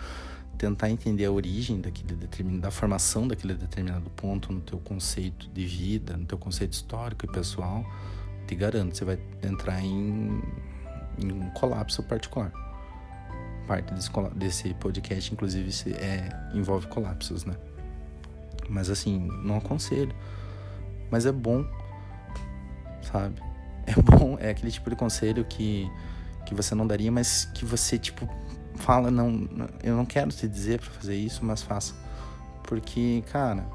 tentar 0.60 0.90
entender 0.90 1.26
a 1.26 1.32
origem 1.32 1.82
daquele 1.82 2.16
determinado, 2.16 2.62
da 2.62 2.70
formação 2.70 3.28
daquele 3.28 3.56
determinado 3.56 4.10
ponto 4.12 4.54
no 4.54 4.62
teu 4.62 4.78
conceito 4.78 5.50
de 5.50 5.66
vida, 5.66 6.16
no 6.16 6.26
teu 6.26 6.38
conceito 6.38 6.74
histórico 6.74 7.26
e 7.26 7.32
pessoal, 7.32 7.84
te 8.46 8.54
garanto, 8.56 8.96
você 8.96 9.06
vai 9.06 9.18
entrar 9.42 9.82
em, 9.82 10.44
em 11.18 11.32
um 11.32 11.50
colapso 11.52 12.04
particular 12.04 12.52
parte 13.70 13.94
desse, 13.94 14.10
desse 14.36 14.74
podcast, 14.74 15.32
inclusive, 15.32 15.94
é, 15.94 16.30
envolve 16.56 16.88
colapsos, 16.88 17.46
né? 17.46 17.54
Mas 18.68 18.90
assim, 18.90 19.30
não 19.44 19.58
aconselho. 19.58 20.14
Mas 21.12 21.28
é 21.28 21.32
bom, 21.32 21.64
sabe? 23.04 23.40
É 23.86 23.94
bom, 24.02 24.38
é 24.40 24.50
aquele 24.50 24.72
tipo 24.72 24.90
de 24.90 24.96
conselho 24.96 25.46
que, 25.46 25.90
que 26.46 26.54
você 26.54 26.74
não 26.74 26.86
daria, 26.86 27.12
mas 27.12 27.46
que 27.46 27.64
você, 27.64 27.98
tipo, 27.98 28.28
fala, 28.76 29.12
não, 29.12 29.48
eu 29.84 29.96
não 29.96 30.06
quero 30.06 30.32
te 30.32 30.48
dizer 30.48 30.80
para 30.80 30.90
fazer 30.92 31.16
isso, 31.16 31.44
mas 31.44 31.62
faça. 31.62 31.94
Porque, 32.64 33.24
cara, 33.32 33.68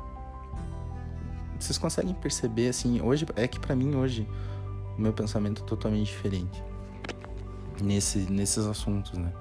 vocês 1.59 1.79
conseguem 1.79 2.15
perceber, 2.15 2.69
assim, 2.69 3.01
hoje, 3.01 3.27
é 3.37 3.49
que 3.49 3.59
para 3.59 3.75
mim, 3.75 3.95
hoje, 3.95 4.29
o 4.97 5.01
meu 5.01 5.13
pensamento 5.13 5.63
é 5.63 5.67
totalmente 5.67 6.07
diferente 6.07 6.63
nesse, 7.83 8.19
nesses 8.31 8.67
assuntos, 8.67 9.19
né? 9.19 9.33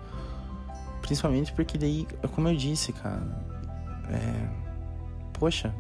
Principalmente 1.02 1.52
porque 1.54 1.78
daí, 1.78 2.08
como 2.34 2.48
eu 2.48 2.56
disse, 2.56 2.94
cara, 2.94 3.46
é, 4.10 4.50
poxa, 5.34 5.74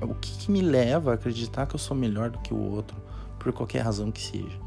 o 0.00 0.14
que, 0.14 0.36
que, 0.38 0.50
me 0.50 0.60
leva 0.60 1.12
a 1.12 1.14
acreditar 1.14 1.66
que 1.66 1.76
eu 1.76 1.78
sou 1.78 1.96
melhor 1.96 2.30
do 2.30 2.38
que 2.40 2.52
o 2.52 2.58
outro, 2.58 2.96
por 3.38 3.52
qualquer 3.52 3.80
razão 3.80 4.10
que 4.10 4.20
seja? 4.20 4.58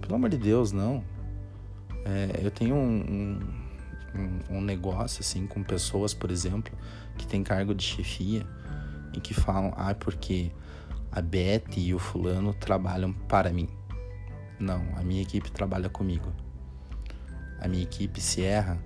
Pelo 0.00 0.14
amor 0.14 0.30
de 0.30 0.38
Deus, 0.38 0.72
não. 0.72 1.04
É, 2.06 2.40
eu 2.42 2.50
tenho 2.50 2.76
um, 2.76 3.40
um, 4.14 4.56
um, 4.56 4.60
negócio, 4.60 5.20
assim, 5.20 5.46
com 5.46 5.62
pessoas, 5.62 6.14
por 6.14 6.30
exemplo, 6.30 6.72
que 7.18 7.26
tem 7.26 7.42
cargo 7.42 7.74
de 7.74 7.84
chefia 7.84 8.46
e 9.12 9.20
que 9.20 9.34
falam, 9.34 9.74
ah, 9.76 9.94
porque 9.94 10.52
a 11.10 11.20
Beth 11.20 11.76
e 11.76 11.92
o 11.92 11.98
fulano 11.98 12.54
trabalham 12.54 13.12
para 13.12 13.50
mim. 13.50 13.68
Não, 14.58 14.82
a 14.96 15.02
minha 15.02 15.20
equipe 15.20 15.50
trabalha 15.50 15.88
comigo 15.88 16.32
a 17.60 17.68
minha 17.68 17.82
equipe 17.82 18.20
se 18.20 18.42
erra, 18.42 18.78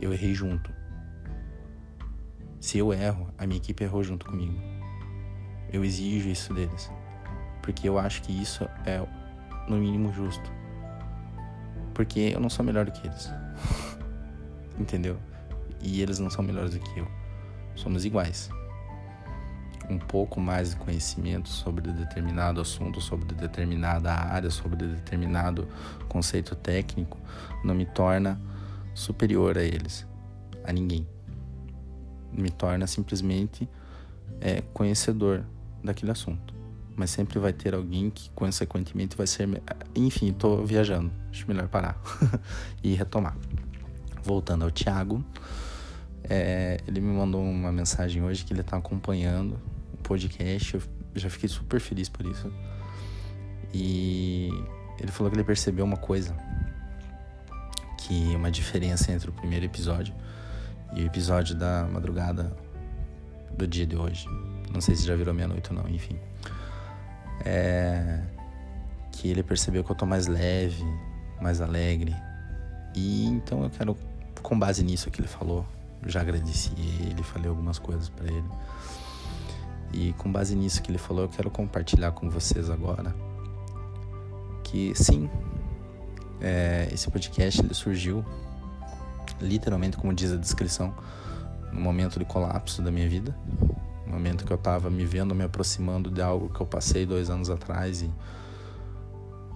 eu 0.00 0.12
errei 0.12 0.34
junto. 0.34 0.72
Se 2.60 2.78
eu 2.78 2.92
erro, 2.92 3.28
a 3.38 3.46
minha 3.46 3.58
equipe 3.58 3.84
errou 3.84 4.02
junto 4.02 4.26
comigo. 4.26 4.58
Eu 5.72 5.84
exijo 5.84 6.28
isso 6.28 6.54
deles, 6.54 6.90
porque 7.62 7.88
eu 7.88 7.98
acho 7.98 8.22
que 8.22 8.32
isso 8.32 8.64
é 8.84 9.06
no 9.68 9.76
mínimo 9.76 10.12
justo. 10.12 10.50
Porque 11.96 12.32
eu 12.34 12.40
não 12.40 12.50
sou 12.50 12.62
melhor 12.62 12.84
do 12.84 12.92
que 12.92 13.06
eles. 13.06 13.32
Entendeu? 14.78 15.16
E 15.82 16.02
eles 16.02 16.18
não 16.18 16.28
são 16.28 16.44
melhores 16.44 16.74
do 16.74 16.80
que 16.80 17.00
eu. 17.00 17.08
Somos 17.74 18.04
iguais 18.04 18.50
um 19.88 19.98
pouco 19.98 20.40
mais 20.40 20.70
de 20.70 20.76
conhecimento 20.76 21.48
sobre 21.48 21.92
determinado 21.92 22.60
assunto, 22.60 23.00
sobre 23.00 23.34
determinada 23.34 24.12
área, 24.12 24.50
sobre 24.50 24.84
determinado 24.84 25.68
conceito 26.08 26.54
técnico, 26.56 27.18
não 27.64 27.74
me 27.74 27.86
torna 27.86 28.40
superior 28.94 29.56
a 29.56 29.62
eles, 29.62 30.06
a 30.64 30.72
ninguém. 30.72 31.06
Me 32.32 32.50
torna 32.50 32.86
simplesmente 32.86 33.68
é, 34.40 34.60
conhecedor 34.72 35.44
daquele 35.82 36.10
assunto. 36.10 36.55
Mas 36.96 37.10
sempre 37.10 37.38
vai 37.38 37.52
ter 37.52 37.74
alguém 37.74 38.08
que, 38.08 38.30
consequentemente, 38.30 39.16
vai 39.16 39.26
ser. 39.26 39.48
Enfim, 39.94 40.30
estou 40.30 40.64
viajando. 40.64 41.12
Acho 41.30 41.46
melhor 41.46 41.68
parar 41.68 42.00
e 42.82 42.94
retomar. 42.94 43.36
Voltando 44.22 44.64
ao 44.64 44.70
Tiago. 44.70 45.24
É, 46.24 46.78
ele 46.86 47.00
me 47.00 47.12
mandou 47.12 47.42
uma 47.42 47.70
mensagem 47.70 48.22
hoje 48.22 48.44
que 48.44 48.52
ele 48.52 48.62
está 48.62 48.76
acompanhando 48.76 49.60
podcast. 50.02 50.74
Eu 50.74 50.82
já 51.14 51.28
fiquei 51.28 51.48
super 51.48 51.80
feliz 51.80 52.08
por 52.08 52.24
isso. 52.24 52.50
E 53.74 54.48
ele 54.98 55.12
falou 55.12 55.30
que 55.30 55.36
ele 55.36 55.44
percebeu 55.44 55.84
uma 55.84 55.96
coisa. 55.96 56.34
Que 57.98 58.34
uma 58.34 58.50
diferença 58.50 59.12
entre 59.12 59.28
o 59.28 59.32
primeiro 59.32 59.66
episódio 59.66 60.14
e 60.94 61.02
o 61.02 61.06
episódio 61.06 61.54
da 61.54 61.86
madrugada 61.90 62.56
do 63.56 63.66
dia 63.66 63.86
de 63.86 63.96
hoje. 63.96 64.26
Não 64.72 64.80
sei 64.80 64.94
se 64.94 65.06
já 65.06 65.16
virou 65.16 65.34
meia-noite 65.34 65.70
ou 65.72 65.82
não, 65.82 65.88
enfim. 65.88 66.18
É. 67.44 68.20
Que 69.12 69.28
ele 69.28 69.42
percebeu 69.42 69.82
que 69.82 69.90
eu 69.90 69.96
tô 69.96 70.06
mais 70.06 70.26
leve, 70.26 70.84
mais 71.40 71.60
alegre. 71.60 72.14
E 72.94 73.26
então 73.26 73.62
eu 73.62 73.70
quero, 73.70 73.96
com 74.42 74.58
base 74.58 74.82
nisso 74.82 75.10
que 75.10 75.20
ele 75.20 75.28
falou, 75.28 75.66
já 76.06 76.20
agradeci 76.20 76.72
ele, 77.08 77.22
falei 77.22 77.48
algumas 77.48 77.78
coisas 77.78 78.08
para 78.08 78.26
ele. 78.26 78.48
E 79.92 80.12
com 80.14 80.30
base 80.30 80.54
nisso 80.54 80.82
que 80.82 80.90
ele 80.90 80.98
falou, 80.98 81.24
eu 81.24 81.28
quero 81.28 81.50
compartilhar 81.50 82.12
com 82.12 82.28
vocês 82.28 82.68
agora 82.68 83.14
que 84.66 84.92
sim, 84.96 85.30
é, 86.40 86.88
esse 86.92 87.08
podcast 87.08 87.62
ele 87.62 87.72
surgiu 87.72 88.24
literalmente, 89.40 89.96
como 89.96 90.12
diz 90.12 90.32
a 90.32 90.36
descrição, 90.36 90.92
no 91.72 91.80
momento 91.80 92.18
de 92.18 92.24
colapso 92.24 92.82
da 92.82 92.90
minha 92.90 93.08
vida, 93.08 93.36
momento 94.06 94.44
que 94.44 94.52
eu 94.52 94.56
estava 94.56 94.90
me 94.90 95.04
vendo 95.04 95.34
me 95.34 95.44
aproximando 95.44 96.10
de 96.10 96.22
algo 96.22 96.48
que 96.48 96.60
eu 96.60 96.66
passei 96.66 97.04
dois 97.04 97.30
anos 97.30 97.50
atrás 97.50 98.02
e 98.02 98.10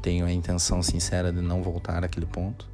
tenho 0.03 0.27
a 0.27 0.33
intenção 0.33 0.83
sincera 0.83 1.33
de 1.33 1.41
não 1.41 1.63
voltar 1.63 2.05
àquele 2.05 2.27
ponto. 2.27 2.69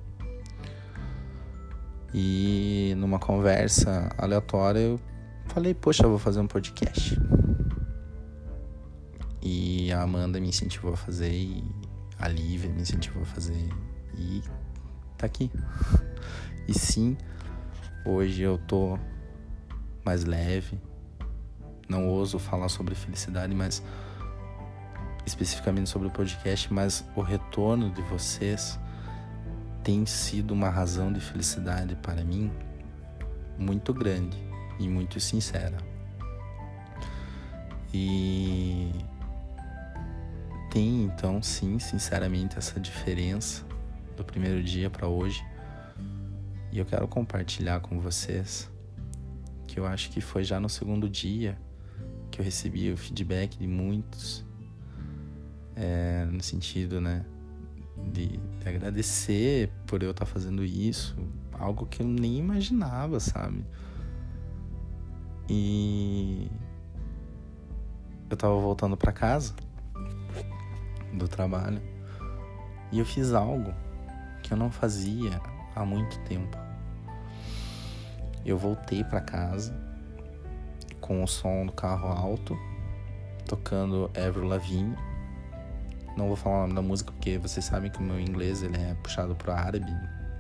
E 2.15 2.95
numa 2.97 3.19
conversa 3.19 4.09
aleatória 4.17 4.79
eu 4.79 5.01
falei, 5.49 5.75
poxa, 5.75 6.07
vou 6.07 6.19
fazer 6.19 6.41
um 6.41 6.47
podcast. 6.47 7.19
E 9.43 9.93
a 9.93 10.03
Amanda 10.03 10.41
me 10.41 10.49
incentivou 10.49 10.95
a 10.95 10.97
fazer, 10.97 11.31
e 11.31 11.65
a 12.19 12.27
Lívia 12.27 12.71
me 12.71 12.83
incentivou 12.83 13.23
a 13.23 13.27
fazer. 13.27 13.69
E 14.17 14.43
tá 15.17 15.27
aqui. 15.27 15.51
E 16.67 16.77
sim, 16.77 17.17
hoje 18.05 18.43
eu 18.43 18.59
tô 18.59 18.99
mais 20.05 20.25
leve. 20.25 20.81
Não 21.89 22.09
ouso 22.09 22.39
falar 22.39 22.69
sobre 22.69 22.95
felicidade, 22.95 23.55
mas 23.55 23.83
especificamente 25.25 25.91
sobre 25.91 26.09
o 26.09 26.11
podcast, 26.11 26.73
mas 26.73 27.05
o 27.15 27.21
retorno 27.21 27.91
de 27.91 28.03
vocês 28.03 28.79
tem 29.83 30.05
sido 30.07 30.53
uma 30.53 30.69
razão 30.69 31.13
de 31.13 31.21
felicidade 31.21 31.95
para 31.97 32.25
mim 32.25 32.51
muito 33.59 33.93
grande 33.93 34.37
e 34.79 34.89
muito 34.89 35.19
sincera. 35.21 35.79
E 37.93 38.93
tem 40.71 41.05
então, 41.05 41.43
sim, 41.43 41.79
sinceramente, 41.79 42.59
essa 42.59 42.79
diferença 42.79 43.65
do 44.17 44.25
primeiro 44.25 44.63
dia 44.63 44.91
para 44.91 45.09
hoje. 45.09 45.45
E 46.71 46.79
eu 46.79 46.85
quero 46.85 47.09
compartilhar 47.09 47.81
com 47.81 48.01
vocês 48.01 48.71
que 49.67 49.81
eu 49.81 49.87
acho 49.87 50.11
que 50.11 50.21
foi 50.21 50.45
já 50.45 50.61
no 50.61 50.69
segundo 50.69 51.09
dia 51.09 51.59
que 52.37 52.43
eu 52.43 52.45
recebi 52.45 52.93
o 52.93 52.99
feedback 52.99 53.57
de 53.57 53.67
muitos, 53.67 54.45
é, 55.75 56.27
no 56.27 56.43
sentido, 56.43 57.01
né, 57.01 57.25
de, 58.13 58.37
de 58.37 58.69
agradecer 58.69 59.71
por 59.87 60.03
eu 60.03 60.11
estar 60.11 60.27
tá 60.27 60.31
fazendo 60.31 60.63
isso, 60.63 61.17
algo 61.55 61.87
que 61.87 62.03
eu 62.03 62.07
nem 62.07 62.37
imaginava, 62.37 63.19
sabe? 63.21 63.65
E 65.49 66.51
eu 68.29 68.37
tava 68.37 68.55
voltando 68.57 68.99
para 68.99 69.13
casa 69.13 69.55
do 71.15 71.27
trabalho 71.27 71.81
e 72.93 72.99
eu 72.99 73.07
fiz 73.07 73.33
algo 73.33 73.73
que 74.43 74.53
eu 74.53 74.59
não 74.59 74.71
fazia 74.71 75.41
há 75.75 75.87
muito 75.87 76.19
tempo. 76.25 76.59
Eu 78.45 78.59
voltei 78.59 79.03
para 79.03 79.23
casa 79.23 79.96
com 81.01 81.23
o 81.23 81.27
som 81.27 81.67
do 81.67 81.73
carro 81.73 82.09
alto, 82.09 82.59
tocando 83.47 84.11
Avril 84.17 84.49
Lavigne. 84.49 84.97
Não 86.17 86.29
vou 86.29 86.37
falar 86.37 86.59
o 86.59 86.61
nome 86.63 86.75
da 86.75 86.83
música 86.83 87.13
porque 87.13 87.39
vocês 87.39 87.65
sabem 87.65 87.91
que 87.91 87.99
o 87.99 88.03
meu 88.03 88.19
inglês 88.19 88.63
ele 88.63 88.77
é 88.77 88.95
puxado 89.03 89.35
pro 89.35 89.53
árabe, 89.53 89.93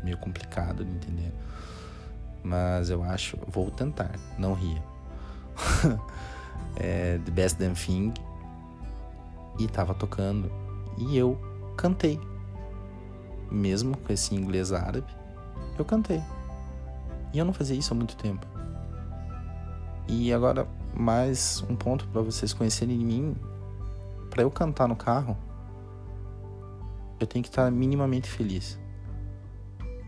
meio 0.02 0.16
complicado 0.18 0.84
de 0.84 0.90
entender. 0.90 1.32
Mas 2.42 2.90
eu 2.90 3.02
acho, 3.02 3.36
vou 3.46 3.70
tentar, 3.70 4.12
não 4.38 4.54
ria. 4.54 4.82
é, 6.76 7.18
The 7.24 7.30
Best 7.30 7.58
Damn 7.58 7.74
Thing 7.74 8.14
e 9.58 9.66
tava 9.66 9.94
tocando 9.94 10.50
e 10.96 11.16
eu 11.16 11.38
cantei. 11.76 12.20
Mesmo 13.50 13.96
com 13.98 14.12
esse 14.12 14.34
inglês 14.34 14.72
árabe, 14.72 15.06
eu 15.78 15.84
cantei. 15.84 16.22
E 17.32 17.38
eu 17.38 17.44
não 17.44 17.52
fazia 17.52 17.76
isso 17.76 17.92
há 17.92 17.96
muito 17.96 18.16
tempo. 18.16 18.46
E 20.08 20.32
agora 20.32 20.68
mais 20.94 21.64
um 21.68 21.74
ponto 21.74 22.06
para 22.08 22.22
vocês 22.22 22.52
conhecerem 22.52 22.96
mim, 22.98 23.36
para 24.30 24.42
eu 24.42 24.50
cantar 24.50 24.86
no 24.86 24.94
carro, 24.94 25.36
eu 27.18 27.26
tenho 27.26 27.42
que 27.42 27.48
estar 27.48 27.70
minimamente 27.70 28.28
feliz. 28.28 28.78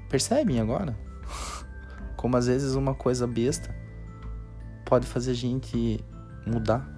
Percebem 0.09 0.61
agora? 0.61 0.97
Como 2.17 2.37
às 2.37 2.47
vezes 2.47 2.75
uma 2.75 2.95
coisa 2.95 3.27
besta 3.27 3.75
pode 4.87 5.07
fazer 5.07 5.33
a 5.33 5.35
gente 5.35 6.03
mudar. 6.47 6.89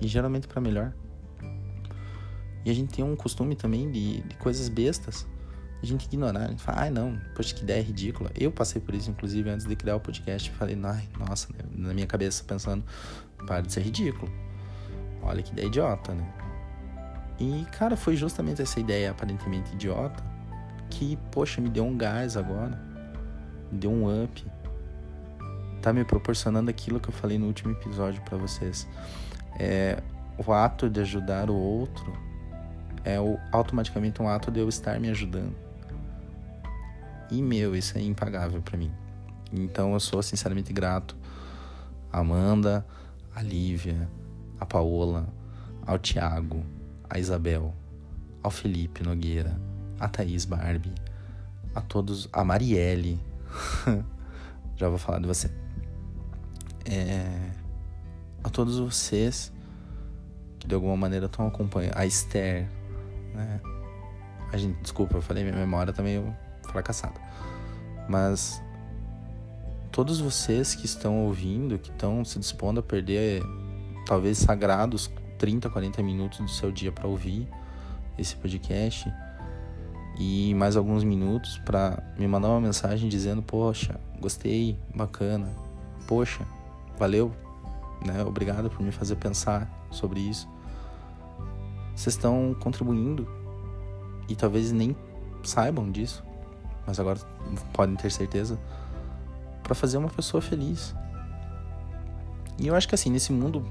E 0.00 0.06
geralmente 0.06 0.46
para 0.46 0.60
melhor. 0.60 0.94
E 2.64 2.70
a 2.70 2.74
gente 2.74 2.94
tem 2.94 3.04
um 3.04 3.16
costume 3.16 3.56
também 3.56 3.90
de, 3.90 4.20
de 4.22 4.36
coisas 4.36 4.68
bestas 4.68 5.26
a 5.82 5.86
gente 5.86 6.04
ignorar. 6.04 6.44
A 6.44 6.48
gente 6.48 6.62
fala, 6.62 6.82
ai 6.82 6.90
não, 6.90 7.18
poxa, 7.34 7.54
que 7.54 7.62
ideia 7.62 7.82
ridícula. 7.82 8.30
Eu 8.38 8.50
passei 8.50 8.80
por 8.80 8.94
isso, 8.94 9.10
inclusive, 9.10 9.48
antes 9.48 9.66
de 9.66 9.74
criar 9.76 9.96
o 9.96 10.00
podcast. 10.00 10.50
Falei, 10.52 10.78
ai, 10.82 11.08
nossa, 11.18 11.48
né? 11.52 11.60
na 11.72 11.94
minha 11.94 12.06
cabeça 12.06 12.44
pensando, 12.44 12.84
para 13.46 13.60
de 13.60 13.72
ser 13.72 13.82
ridículo. 13.82 14.30
Olha 15.22 15.42
que 15.42 15.52
ideia 15.52 15.66
idiota, 15.66 16.14
né? 16.14 16.26
E, 17.38 17.64
cara, 17.72 17.96
foi 17.96 18.16
justamente 18.16 18.60
essa 18.60 18.78
ideia 18.78 19.10
aparentemente 19.10 19.72
idiota 19.72 20.22
que, 20.90 21.16
poxa, 21.30 21.60
me 21.60 21.70
deu 21.70 21.84
um 21.84 21.96
gás 21.96 22.36
agora. 22.36 22.78
Me 23.72 23.78
deu 23.78 23.90
um 23.90 24.24
up. 24.24 24.44
Tá 25.80 25.92
me 25.92 26.04
proporcionando 26.04 26.70
aquilo 26.70 27.00
que 27.00 27.08
eu 27.08 27.12
falei 27.12 27.38
no 27.38 27.46
último 27.46 27.72
episódio 27.72 28.20
para 28.22 28.36
vocês. 28.36 28.86
É, 29.58 30.02
o 30.46 30.52
ato 30.52 30.90
de 30.90 31.00
ajudar 31.00 31.48
o 31.48 31.54
outro 31.54 32.12
é 33.04 33.18
o, 33.18 33.38
automaticamente 33.50 34.20
um 34.20 34.28
ato 34.28 34.50
de 34.50 34.60
eu 34.60 34.68
estar 34.68 34.98
me 35.00 35.08
ajudando. 35.08 35.54
E 37.30 37.42
meu, 37.42 37.76
isso 37.76 37.96
é 37.96 38.02
impagável 38.02 38.60
para 38.60 38.76
mim. 38.76 38.92
Então 39.52 39.92
eu 39.92 40.00
sou 40.00 40.22
sinceramente 40.22 40.72
grato 40.72 41.16
a 42.12 42.18
Amanda, 42.18 42.84
a 43.34 43.42
Lívia, 43.42 44.08
a 44.58 44.66
Paola, 44.66 45.28
ao 45.86 45.98
Tiago, 45.98 46.64
a 47.08 47.18
Isabel, 47.18 47.74
ao 48.42 48.50
Felipe 48.50 49.02
Nogueira, 49.02 49.60
a 49.98 50.08
Thaís 50.08 50.44
Barbie, 50.44 50.94
a 51.74 51.80
todos, 51.80 52.28
a 52.32 52.44
Marielle. 52.44 53.20
Já 54.76 54.88
vou 54.88 54.98
falar 54.98 55.20
de 55.20 55.26
você. 55.26 55.50
É, 56.84 57.50
a 58.42 58.48
todos 58.48 58.78
vocês 58.78 59.52
que 60.58 60.66
de 60.66 60.74
alguma 60.74 60.96
maneira 60.96 61.26
estão 61.26 61.46
acompanhando. 61.46 61.96
A 61.96 62.06
Esther, 62.06 62.68
né? 63.34 63.60
A 64.52 64.56
gente, 64.56 64.80
desculpa, 64.82 65.16
eu 65.16 65.22
falei, 65.22 65.44
minha 65.44 65.56
memória 65.56 65.92
tá 65.92 66.02
meio 66.02 66.36
fracassada. 66.68 67.20
Mas 68.08 68.62
todos 69.92 70.20
vocês 70.20 70.74
que 70.74 70.86
estão 70.86 71.26
ouvindo, 71.26 71.78
que 71.78 71.90
estão 71.90 72.24
se 72.24 72.38
dispondo 72.38 72.80
a 72.80 72.82
perder 72.82 73.42
talvez 74.06 74.38
sagrados 74.38 75.10
30, 75.38 75.70
40 75.70 76.02
minutos 76.02 76.38
do 76.38 76.48
seu 76.48 76.70
dia 76.70 76.92
para 76.92 77.06
ouvir 77.06 77.48
esse 78.18 78.36
podcast 78.36 79.12
e 80.18 80.54
mais 80.54 80.76
alguns 80.76 81.02
minutos 81.02 81.58
para 81.58 82.02
me 82.18 82.26
mandar 82.26 82.48
uma 82.48 82.60
mensagem 82.60 83.08
dizendo: 83.08 83.42
"Poxa, 83.42 83.98
gostei, 84.20 84.78
bacana. 84.94 85.48
Poxa, 86.06 86.46
valeu, 86.98 87.32
né? 88.04 88.22
Obrigado 88.24 88.68
por 88.68 88.82
me 88.82 88.92
fazer 88.92 89.16
pensar 89.16 89.70
sobre 89.90 90.20
isso." 90.20 90.48
Vocês 91.94 92.14
estão 92.14 92.54
contribuindo 92.58 93.28
e 94.28 94.34
talvez 94.34 94.72
nem 94.72 94.96
saibam 95.42 95.90
disso, 95.90 96.22
mas 96.90 96.98
agora 96.98 97.20
podem 97.72 97.94
ter 97.94 98.10
certeza 98.10 98.58
para 99.62 99.76
fazer 99.76 99.96
uma 99.96 100.08
pessoa 100.08 100.42
feliz. 100.42 100.92
E 102.58 102.66
eu 102.66 102.74
acho 102.74 102.88
que 102.88 102.96
assim, 102.96 103.10
nesse 103.10 103.32
mundo 103.32 103.64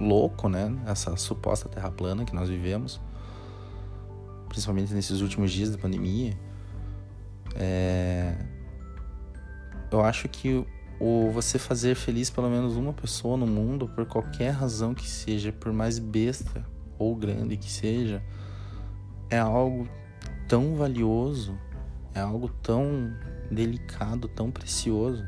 louco, 0.00 0.48
né, 0.48 0.74
essa 0.86 1.14
suposta 1.16 1.68
terra 1.68 1.90
plana 1.90 2.24
que 2.24 2.34
nós 2.34 2.48
vivemos, 2.48 2.98
principalmente 4.48 4.94
nesses 4.94 5.20
últimos 5.20 5.52
dias 5.52 5.70
da 5.70 5.76
pandemia, 5.76 6.34
é... 7.54 8.34
eu 9.90 10.02
acho 10.02 10.26
que 10.30 10.66
o 10.98 11.30
você 11.30 11.58
fazer 11.58 11.94
feliz 11.94 12.30
pelo 12.30 12.48
menos 12.48 12.74
uma 12.74 12.94
pessoa 12.94 13.36
no 13.36 13.46
mundo, 13.46 13.86
por 13.86 14.06
qualquer 14.06 14.52
razão 14.52 14.94
que 14.94 15.06
seja, 15.06 15.52
por 15.52 15.74
mais 15.74 15.98
besta 15.98 16.64
ou 16.98 17.14
grande 17.14 17.58
que 17.58 17.70
seja, 17.70 18.22
é 19.28 19.38
algo 19.38 19.86
tão 20.48 20.74
valioso, 20.74 21.54
é 22.14 22.20
algo 22.20 22.48
tão 22.48 23.14
delicado, 23.50 24.28
tão 24.28 24.50
precioso. 24.50 25.24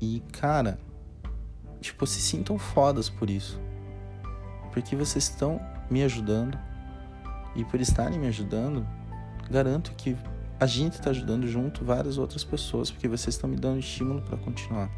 E, 0.00 0.20
cara, 0.32 0.78
tipo, 1.80 2.06
se 2.06 2.20
sintam 2.20 2.58
fodas 2.58 3.08
por 3.08 3.28
isso. 3.28 3.60
Porque 4.72 4.96
vocês 4.96 5.24
estão 5.24 5.60
me 5.90 6.02
ajudando. 6.02 6.58
E 7.54 7.64
por 7.64 7.80
estarem 7.80 8.18
me 8.18 8.28
ajudando, 8.28 8.86
garanto 9.50 9.92
que 9.96 10.16
a 10.58 10.66
gente 10.66 10.94
está 10.94 11.10
ajudando 11.10 11.48
junto 11.48 11.84
várias 11.84 12.18
outras 12.18 12.44
pessoas, 12.44 12.90
porque 12.90 13.08
vocês 13.08 13.34
estão 13.34 13.50
me 13.50 13.56
dando 13.56 13.80
estímulo 13.80 14.22
para 14.22 14.36
continuar. 14.36 14.90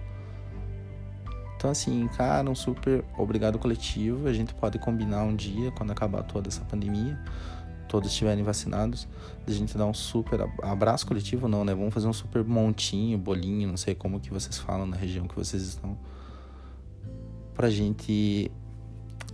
Então, 1.56 1.70
assim, 1.70 2.08
cara, 2.08 2.50
um 2.50 2.54
super 2.54 3.04
obrigado 3.16 3.56
coletivo. 3.58 4.26
A 4.26 4.32
gente 4.32 4.52
pode 4.52 4.80
combinar 4.80 5.22
um 5.22 5.36
dia, 5.36 5.70
quando 5.70 5.92
acabar 5.92 6.24
toda 6.24 6.48
essa 6.48 6.62
pandemia, 6.64 7.16
todos 7.92 8.10
estiverem 8.10 8.42
vacinados, 8.42 9.06
a 9.46 9.50
gente 9.50 9.76
dar 9.76 9.84
um 9.84 9.92
super 9.92 10.48
abraço 10.62 11.06
coletivo, 11.06 11.46
não, 11.46 11.62
né? 11.62 11.74
Vamos 11.74 11.92
fazer 11.92 12.08
um 12.08 12.12
super 12.12 12.42
montinho, 12.42 13.18
bolinho, 13.18 13.68
não 13.68 13.76
sei 13.76 13.94
como 13.94 14.18
que 14.18 14.30
vocês 14.30 14.56
falam 14.56 14.86
na 14.86 14.96
região 14.96 15.28
que 15.28 15.34
vocês 15.36 15.62
estão, 15.62 15.98
pra 17.52 17.68
gente 17.68 18.50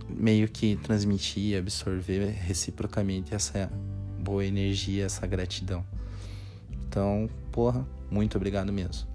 meio 0.09 0.49
que 0.49 0.75
transmitir, 0.75 1.57
absorver 1.57 2.31
reciprocamente 2.31 3.33
essa 3.33 3.71
boa 4.19 4.43
energia, 4.43 5.05
essa 5.05 5.25
gratidão. 5.25 5.85
Então, 6.85 7.29
porra, 7.53 7.87
muito 8.11 8.35
obrigado 8.35 8.73
mesmo. 8.73 9.07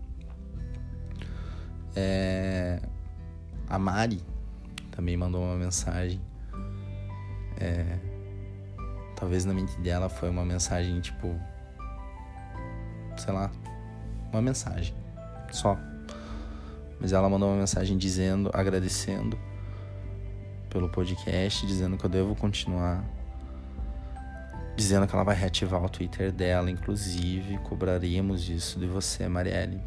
É... 1.94 2.80
A 3.68 3.78
Mari 3.78 4.22
também 4.90 5.18
mandou 5.18 5.42
uma 5.42 5.56
mensagem. 5.56 6.18
É... 7.60 8.13
Talvez 9.24 9.46
na 9.46 9.54
mente 9.54 9.74
dela 9.80 10.10
foi 10.10 10.28
uma 10.28 10.44
mensagem 10.44 11.00
tipo. 11.00 11.34
Sei 13.16 13.32
lá. 13.32 13.50
Uma 14.30 14.42
mensagem. 14.42 14.94
Só. 15.50 15.78
Mas 17.00 17.10
ela 17.10 17.26
mandou 17.26 17.48
uma 17.48 17.56
mensagem 17.56 17.96
dizendo, 17.96 18.50
agradecendo 18.52 19.38
pelo 20.68 20.90
podcast, 20.90 21.66
dizendo 21.66 21.96
que 21.96 22.04
eu 22.04 22.10
devo 22.10 22.34
continuar. 22.36 23.02
Dizendo 24.76 25.06
que 25.06 25.14
ela 25.14 25.24
vai 25.24 25.36
reativar 25.36 25.82
o 25.82 25.88
Twitter 25.88 26.30
dela, 26.30 26.70
inclusive, 26.70 27.56
cobraremos 27.60 28.50
isso 28.50 28.78
de 28.78 28.86
você, 28.86 29.26
Marielle. 29.26 29.80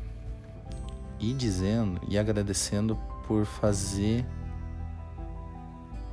E 1.19 1.31
dizendo 1.31 2.01
e 2.09 2.17
agradecendo 2.17 2.95
por 3.27 3.45
fazer 3.45 4.25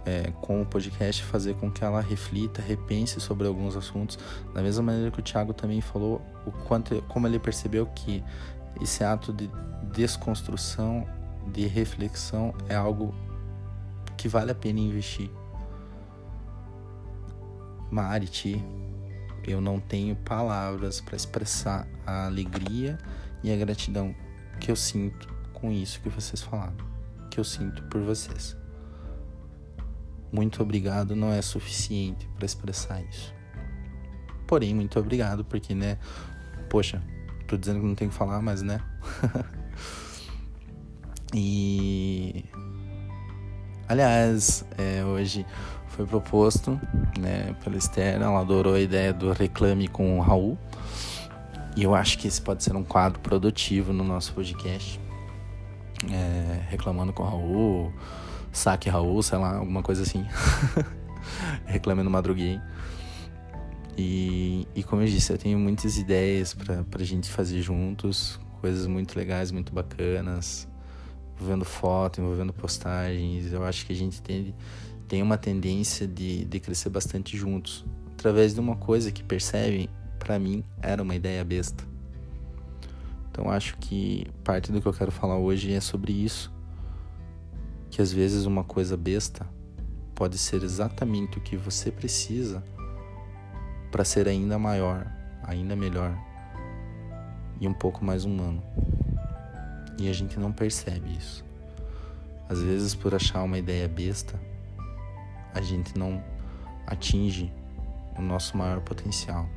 é, 0.04 0.30
com 0.40 0.62
o 0.62 0.66
podcast 0.66 1.22
fazer 1.24 1.54
com 1.54 1.70
que 1.70 1.84
ela 1.84 2.00
reflita, 2.00 2.60
repense 2.60 3.20
sobre 3.20 3.46
alguns 3.46 3.76
assuntos, 3.76 4.18
da 4.52 4.62
mesma 4.62 4.82
maneira 4.82 5.10
que 5.10 5.20
o 5.20 5.22
Thiago 5.22 5.52
também 5.52 5.80
falou, 5.80 6.20
o 6.46 6.52
quanto, 6.52 7.02
como 7.08 7.26
ele 7.26 7.38
percebeu 7.38 7.86
que 7.86 8.22
esse 8.80 9.02
ato 9.02 9.32
de 9.32 9.50
desconstrução, 9.92 11.06
de 11.52 11.66
reflexão 11.66 12.54
é 12.68 12.74
algo 12.74 13.14
que 14.16 14.28
vale 14.28 14.50
a 14.50 14.54
pena 14.54 14.80
investir. 14.80 15.30
Mariti, 17.90 18.62
eu 19.46 19.60
não 19.60 19.78
tenho 19.78 20.16
palavras 20.16 21.00
para 21.00 21.16
expressar 21.16 21.86
a 22.06 22.26
alegria 22.26 22.98
e 23.42 23.52
a 23.52 23.56
gratidão 23.56 24.14
que 24.58 24.70
eu 24.70 24.76
sinto 24.76 25.32
com 25.52 25.70
isso 25.70 26.00
que 26.00 26.08
vocês 26.08 26.42
falaram, 26.42 26.76
que 27.30 27.38
eu 27.38 27.44
sinto 27.44 27.82
por 27.84 28.00
vocês. 28.00 28.63
Muito 30.34 30.60
obrigado 30.60 31.14
não 31.14 31.32
é 31.32 31.40
suficiente 31.40 32.28
para 32.34 32.44
expressar 32.44 33.00
isso. 33.04 33.32
Porém, 34.48 34.74
muito 34.74 34.98
obrigado, 34.98 35.44
porque, 35.44 35.76
né? 35.76 35.96
Poxa, 36.68 37.00
tô 37.46 37.56
dizendo 37.56 37.78
que 37.78 37.86
não 37.86 37.94
tenho 37.94 38.10
que 38.10 38.16
falar, 38.16 38.42
mas, 38.42 38.60
né? 38.60 38.80
e 41.32 42.44
Aliás, 43.86 44.64
é, 44.76 45.04
hoje 45.04 45.46
foi 45.88 46.04
proposto 46.04 46.80
né, 47.18 47.54
pela 47.62 47.76
Esther, 47.76 48.20
ela 48.20 48.40
adorou 48.40 48.74
a 48.74 48.80
ideia 48.80 49.12
do 49.12 49.30
reclame 49.30 49.86
com 49.86 50.18
o 50.18 50.20
Raul. 50.20 50.58
E 51.76 51.82
eu 51.84 51.94
acho 51.94 52.18
que 52.18 52.26
esse 52.26 52.40
pode 52.40 52.64
ser 52.64 52.74
um 52.74 52.82
quadro 52.82 53.20
produtivo 53.20 53.92
no 53.92 54.02
nosso 54.02 54.32
podcast. 54.32 54.98
É, 56.10 56.60
reclamando 56.68 57.12
com 57.12 57.22
o 57.22 57.26
Raul, 57.26 57.92
saque 58.54 58.88
Raul, 58.88 59.22
sei 59.22 59.38
lá, 59.38 59.56
alguma 59.56 59.82
coisa 59.82 60.02
assim. 60.02 60.24
Reclamando 61.66 62.08
madruguei. 62.08 62.60
E, 63.96 64.66
e 64.74 64.82
como 64.82 65.02
eu 65.02 65.06
disse, 65.06 65.32
eu 65.32 65.38
tenho 65.38 65.58
muitas 65.58 65.98
ideias 65.98 66.54
para 66.54 66.84
a 66.98 67.04
gente 67.04 67.30
fazer 67.30 67.60
juntos, 67.60 68.40
coisas 68.60 68.86
muito 68.86 69.16
legais, 69.16 69.50
muito 69.50 69.72
bacanas 69.72 70.66
envolvendo 71.36 71.64
foto, 71.64 72.20
envolvendo 72.20 72.52
postagens. 72.52 73.52
Eu 73.52 73.64
acho 73.64 73.84
que 73.86 73.92
a 73.92 73.96
gente 73.96 74.22
tem, 74.22 74.54
tem 75.08 75.22
uma 75.22 75.36
tendência 75.36 76.06
de, 76.06 76.44
de 76.44 76.60
crescer 76.60 76.88
bastante 76.88 77.36
juntos, 77.36 77.84
através 78.12 78.54
de 78.54 78.60
uma 78.60 78.76
coisa 78.76 79.10
que 79.10 79.22
percebem, 79.22 79.88
para 80.18 80.38
mim, 80.38 80.64
era 80.80 81.02
uma 81.02 81.14
ideia 81.14 81.44
besta. 81.44 81.84
Então 83.30 83.50
acho 83.50 83.76
que 83.78 84.26
parte 84.44 84.70
do 84.70 84.80
que 84.80 84.86
eu 84.86 84.92
quero 84.92 85.10
falar 85.10 85.36
hoje 85.36 85.72
é 85.72 85.80
sobre 85.80 86.12
isso. 86.12 86.53
Que 87.94 88.02
às 88.02 88.12
vezes 88.12 88.44
uma 88.44 88.64
coisa 88.64 88.96
besta 88.96 89.48
pode 90.16 90.36
ser 90.36 90.64
exatamente 90.64 91.38
o 91.38 91.40
que 91.40 91.56
você 91.56 91.92
precisa 91.92 92.60
para 93.92 94.04
ser 94.04 94.26
ainda 94.26 94.58
maior, 94.58 95.06
ainda 95.44 95.76
melhor 95.76 96.12
e 97.60 97.68
um 97.68 97.72
pouco 97.72 98.04
mais 98.04 98.24
humano. 98.24 98.60
E 99.96 100.10
a 100.10 100.12
gente 100.12 100.40
não 100.40 100.50
percebe 100.50 101.16
isso. 101.16 101.44
Às 102.48 102.60
vezes, 102.60 102.96
por 102.96 103.14
achar 103.14 103.44
uma 103.44 103.58
ideia 103.58 103.86
besta, 103.86 104.40
a 105.54 105.60
gente 105.60 105.96
não 105.96 106.20
atinge 106.88 107.52
o 108.18 108.22
nosso 108.22 108.56
maior 108.56 108.80
potencial. 108.80 109.48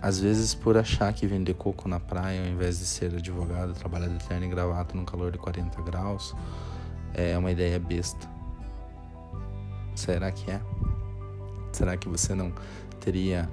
Às 0.00 0.20
vezes, 0.20 0.54
por 0.54 0.76
achar 0.76 1.12
que 1.12 1.26
vender 1.26 1.54
coco 1.54 1.88
na 1.88 1.98
praia, 1.98 2.42
ao 2.42 2.46
invés 2.46 2.78
de 2.78 2.84
ser 2.84 3.14
advogado, 3.14 3.72
trabalhar 3.72 4.08
de 4.08 4.22
terno 4.24 4.44
e 4.44 4.48
gravata 4.48 4.94
num 4.94 5.04
calor 5.04 5.32
de 5.32 5.38
40 5.38 5.80
graus, 5.82 6.34
é 7.14 7.36
uma 7.38 7.50
ideia 7.50 7.78
besta. 7.78 8.28
Será 9.94 10.30
que 10.30 10.50
é? 10.50 10.60
Será 11.72 11.96
que 11.96 12.08
você 12.08 12.34
não 12.34 12.52
teria 13.00 13.48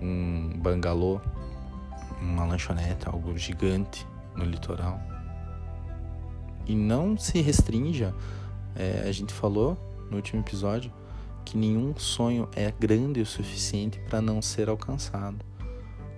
um 0.00 0.50
bangalô, 0.58 1.20
uma 2.20 2.44
lanchonete, 2.44 3.08
algo 3.08 3.36
gigante 3.36 4.06
no 4.34 4.44
litoral. 4.44 5.00
E 6.66 6.74
não 6.74 7.16
se 7.16 7.40
restrinja, 7.40 8.14
é, 8.74 9.04
a 9.08 9.12
gente 9.12 9.32
falou 9.32 9.76
no 10.10 10.16
último 10.16 10.42
episódio, 10.42 10.92
que 11.44 11.56
nenhum 11.56 11.94
sonho 11.96 12.48
é 12.54 12.72
grande 12.78 13.20
o 13.20 13.26
suficiente 13.26 14.00
para 14.10 14.20
não 14.20 14.42
ser 14.42 14.68
alcançado. 14.68 15.44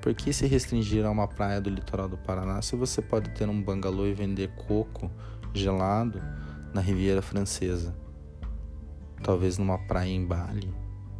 Por 0.00 0.14
que 0.14 0.32
se 0.32 0.46
restringir 0.46 1.04
a 1.04 1.11
uma 1.11 1.26
praia 1.26 1.61
do 1.61 1.68
litoral 1.68 2.08
do 2.08 2.16
Paraná 2.16 2.62
se 2.62 2.76
você 2.76 3.02
pode 3.02 3.30
ter 3.30 3.48
um 3.48 3.62
bangalô 3.62 4.06
e 4.06 4.12
vender 4.12 4.48
coco 4.54 5.11
gelado 5.52 6.22
na 6.72 6.80
Riviera 6.80 7.20
Francesa? 7.20 7.96
Talvez 9.22 9.58
numa 9.58 9.78
praia 9.78 10.11
em 10.11 10.24
Bali. 10.24 10.72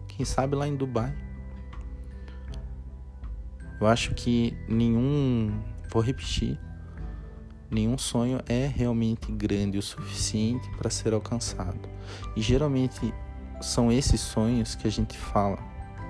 Quem 0.07 0.25
sabe 0.25 0.55
lá 0.55 0.67
em 0.67 0.77
Dubai. 0.77 1.17
Eu 3.81 3.87
acho 3.87 4.15
que 4.15 4.57
nenhum. 4.69 5.61
Vou 5.91 6.03
repetir 6.03 6.59
nenhum 7.71 7.99
sonho 7.99 8.41
é 8.49 8.67
realmente 8.67 9.31
grande 9.31 9.79
o 9.79 9.83
suficiente 9.83 10.69
para 10.77 10.91
ser 10.91 11.13
alcançado. 11.13 11.89
E 12.37 12.41
geralmente 12.41 13.13
são 13.61 13.91
esses 13.91 14.21
sonhos 14.21 14.75
que 14.75 14.87
a 14.87 14.91
gente 14.91 15.17
fala 15.17 15.59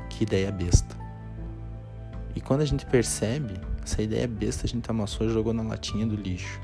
que 0.09 0.25
ideia 0.25 0.51
besta. 0.53 0.98
E 2.39 2.41
quando 2.41 2.61
a 2.61 2.65
gente 2.65 2.87
percebe, 2.87 3.61
essa 3.83 4.01
ideia 4.01 4.29
besta 4.29 4.65
a 4.65 4.69
gente 4.69 4.89
amassou 4.89 5.27
e 5.27 5.33
jogou 5.33 5.53
na 5.53 5.65
latinha 5.65 6.07
do 6.07 6.15
lixo. 6.15 6.61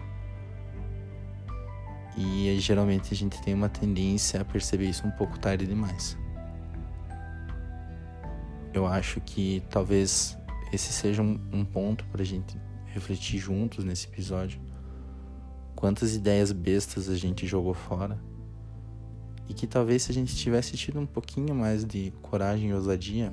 E 2.16 2.56
geralmente 2.60 3.12
a 3.12 3.16
gente 3.16 3.42
tem 3.42 3.52
uma 3.52 3.68
tendência 3.68 4.40
a 4.40 4.44
perceber 4.44 4.88
isso 4.88 5.04
um 5.04 5.10
pouco 5.10 5.36
tarde 5.36 5.66
demais. 5.66 6.16
Eu 8.72 8.86
acho 8.86 9.20
que 9.22 9.64
talvez 9.68 10.38
esse 10.72 10.92
seja 10.92 11.20
um, 11.20 11.40
um 11.52 11.64
ponto 11.64 12.04
para 12.04 12.22
a 12.22 12.24
gente 12.24 12.56
refletir 12.86 13.40
juntos 13.40 13.84
nesse 13.84 14.06
episódio 14.06 14.60
quantas 15.74 16.14
ideias 16.14 16.52
bestas 16.52 17.08
a 17.08 17.16
gente 17.16 17.48
jogou 17.48 17.74
fora. 17.74 18.16
E 19.48 19.52
que 19.52 19.66
talvez 19.66 20.04
se 20.04 20.12
a 20.12 20.14
gente 20.14 20.36
tivesse 20.36 20.76
tido 20.76 21.00
um 21.00 21.06
pouquinho 21.06 21.52
mais 21.52 21.84
de 21.84 22.12
coragem 22.22 22.70
e 22.70 22.74
ousadia, 22.74 23.32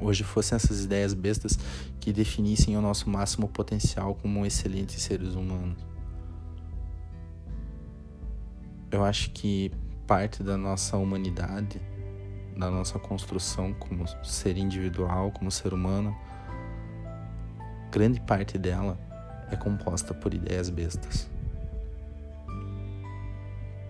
hoje 0.00 0.24
fossem 0.24 0.56
essas 0.56 0.84
ideias 0.84 1.14
bestas 1.14 1.58
que 2.00 2.12
definissem 2.12 2.76
o 2.76 2.80
nosso 2.80 3.08
máximo 3.08 3.48
potencial 3.48 4.14
como 4.14 4.44
excelentes 4.46 5.02
seres 5.02 5.34
humanos. 5.34 5.78
Eu 8.90 9.04
acho 9.04 9.30
que 9.30 9.70
parte 10.06 10.42
da 10.42 10.56
nossa 10.56 10.96
humanidade, 10.96 11.80
da 12.56 12.70
nossa 12.70 12.98
construção 12.98 13.74
como 13.74 14.06
ser 14.24 14.56
individual, 14.56 15.30
como 15.30 15.50
ser 15.50 15.74
humano, 15.74 16.16
grande 17.90 18.20
parte 18.20 18.56
dela 18.56 18.98
é 19.50 19.56
composta 19.56 20.14
por 20.14 20.32
ideias 20.32 20.70
bestas. 20.70 21.28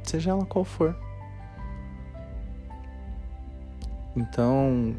Seja 0.02 0.30
ela 0.30 0.46
qual 0.46 0.64
for. 0.64 0.96
Então, 4.16 4.96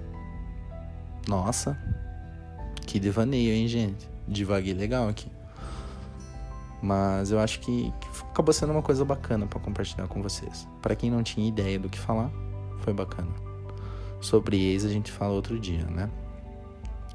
nossa, 1.30 1.78
que 2.88 3.00
devaneio, 3.00 3.54
hein, 3.54 3.68
gente? 3.68 4.10
Divaguei 4.28 4.74
legal 4.74 5.08
aqui. 5.08 5.32
Mas 6.82 7.30
eu 7.30 7.40
acho 7.40 7.60
que, 7.60 7.94
que 8.00 8.24
acabou 8.32 8.52
sendo 8.52 8.72
uma 8.72 8.82
coisa 8.82 9.06
bacana 9.06 9.46
para 9.46 9.60
compartilhar 9.60 10.08
com 10.08 10.24
vocês. 10.24 10.68
Para 10.82 10.96
quem 10.96 11.12
não 11.12 11.22
tinha 11.22 11.48
ideia 11.48 11.78
do 11.78 11.88
que 11.88 12.00
falar, 12.00 12.32
foi 12.80 12.94
bacana. 12.94 13.30
Sobre 14.20 14.58
ex 14.72 14.86
a 14.86 14.90
gente 14.90 15.12
fala 15.12 15.34
outro 15.34 15.60
dia, 15.60 15.86
né? 15.86 16.10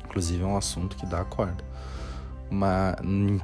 Inclusive 0.05 0.43
é 0.43 0.47
um 0.47 0.57
assunto 0.57 0.97
que 0.97 1.07
dá 1.07 1.25
corda. 1.25 1.65
Mas 2.51 2.97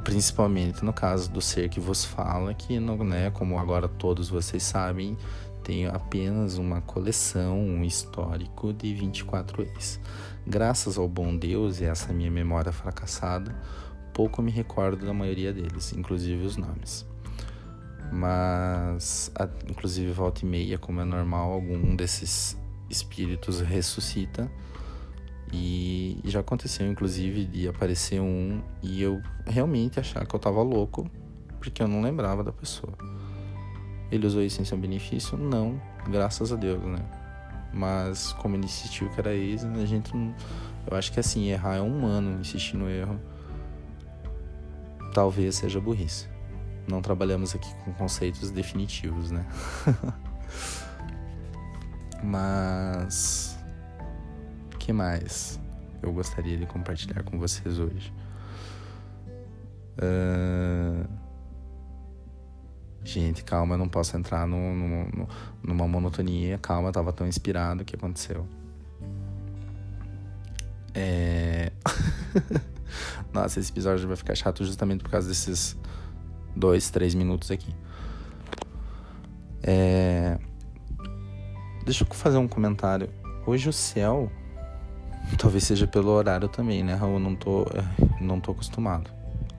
principalmente 0.05 0.85
no 0.85 0.93
caso 0.93 1.31
do 1.31 1.41
ser 1.41 1.69
que 1.69 1.81
vos 1.81 2.05
fala, 2.05 2.55
que 2.55 2.79
não, 2.79 2.97
né, 2.99 3.31
como 3.31 3.59
agora 3.59 3.89
todos 3.89 4.29
vocês 4.29 4.63
sabem, 4.63 5.17
tenho 5.63 5.95
apenas 5.95 6.59
uma 6.59 6.81
coleção, 6.81 7.59
um 7.59 7.85
histórico 7.85 8.73
de 8.73 8.93
24 8.95 9.63
ex. 9.63 10.01
Graças 10.47 10.99
ao 10.99 11.09
bom 11.09 11.37
Deus 11.37 11.81
e 11.81 11.85
essa 11.85 12.13
minha 12.13 12.31
memória 12.31 12.73
fracassada, 12.73 13.55
pouco 14.13 14.43
me 14.43 14.51
recordo 14.51 15.07
da 15.07 15.15
maioria 15.15 15.53
deles, 15.53 15.93
inclusive 15.93 16.45
os 16.45 16.57
nomes. 16.57 17.07
Mas, 18.13 19.31
a, 19.37 19.49
inclusive, 19.69 20.11
volta 20.11 20.45
e 20.45 20.49
meia, 20.49 20.79
como 20.79 21.01
é 21.01 21.05
normal, 21.05 21.53
algum 21.53 21.95
desses 21.95 22.59
espíritos 22.89 23.61
ressuscita. 23.61 24.51
E, 25.53 26.21
já 26.25 26.41
aconteceu, 26.41 26.87
inclusive, 26.91 27.45
de 27.45 27.69
aparecer 27.69 28.21
um 28.21 28.63
e 28.83 29.03
eu 29.03 29.21
realmente 29.47 30.01
achar 30.01 30.27
que 30.27 30.35
eu 30.35 30.41
tava 30.41 30.63
louco, 30.63 31.09
porque 31.59 31.83
eu 31.83 31.89
não 31.89 32.03
lembrava 32.03 32.43
da 32.43 32.53
pessoa. 32.53 32.97
Ele 34.11 34.27
usou 34.27 34.43
isso 34.43 34.61
em 34.61 34.65
seu 34.65 34.77
benefício? 34.77 35.37
Não, 35.37 35.81
graças 36.09 36.53
a 36.53 36.57
Deus, 36.57 36.83
né? 36.83 36.99
Mas 37.73 38.33
como 38.33 38.57
ele 38.57 38.65
insistiu 38.65 39.09
que 39.11 39.21
era 39.21 39.33
ex, 39.33 39.65
a 39.65 39.87
gente 39.87 40.15
não... 40.17 40.35
Eu 40.91 40.97
acho 40.97 41.13
que 41.13 41.21
assim, 41.21 41.49
errar 41.51 41.77
é 41.77 41.81
humano, 41.81 42.41
insistir 42.41 42.77
no 42.77 42.89
erro 42.89 43.21
talvez 45.13 45.57
seja 45.57 45.81
burrice. 45.81 46.29
Não 46.89 47.03
trabalhamos 47.03 47.55
aqui 47.55 47.73
com 47.85 47.93
conceitos 47.93 48.51
definitivos, 48.51 49.31
né? 49.31 49.47
Mas 52.23 53.59
que 54.79 54.93
mais 54.93 55.59
eu 56.03 56.13
gostaria 56.13 56.57
de 56.57 56.67
compartilhar 56.67 57.23
com 57.23 57.39
vocês 57.39 57.79
hoje? 57.79 58.13
Uh... 59.99 61.30
Gente, 63.03 63.43
calma, 63.43 63.75
eu 63.75 63.79
não 63.79 63.89
posso 63.89 64.17
entrar 64.17 64.47
no, 64.47 64.75
no, 64.75 65.05
no, 65.09 65.29
numa 65.63 65.89
monotonia. 65.89 66.59
Calma, 66.59 66.89
eu 66.89 66.93
tava 66.93 67.13
tão 67.13 67.27
inspirado. 67.27 67.83
O 67.83 67.85
que 67.85 67.97
aconteceu? 67.97 68.47
É. 70.95 71.73
Nossa, 73.33 73.61
esse 73.61 73.71
episódio 73.71 74.07
vai 74.07 74.17
ficar 74.17 74.35
chato 74.35 74.65
justamente 74.65 75.03
por 75.03 75.11
causa 75.11 75.29
desses 75.29 75.77
dois, 76.55 76.91
três 76.91 77.15
minutos 77.15 77.51
aqui. 77.51 77.75
É... 79.63 80.39
Deixa 81.85 82.05
eu 82.05 82.15
fazer 82.15 82.39
um 82.39 82.49
comentário. 82.49 83.09
Hoje 83.47 83.69
o 83.69 83.73
céu, 83.73 84.31
talvez 85.39 85.65
seja 85.65 85.87
pelo 85.87 86.11
horário 86.11 86.49
também, 86.49 86.83
né, 86.83 86.95
Raul? 86.95 87.19
Não 87.19 87.35
tô, 87.35 87.67
não 88.21 88.41
tô 88.41 88.53
acostumado 88.53 89.11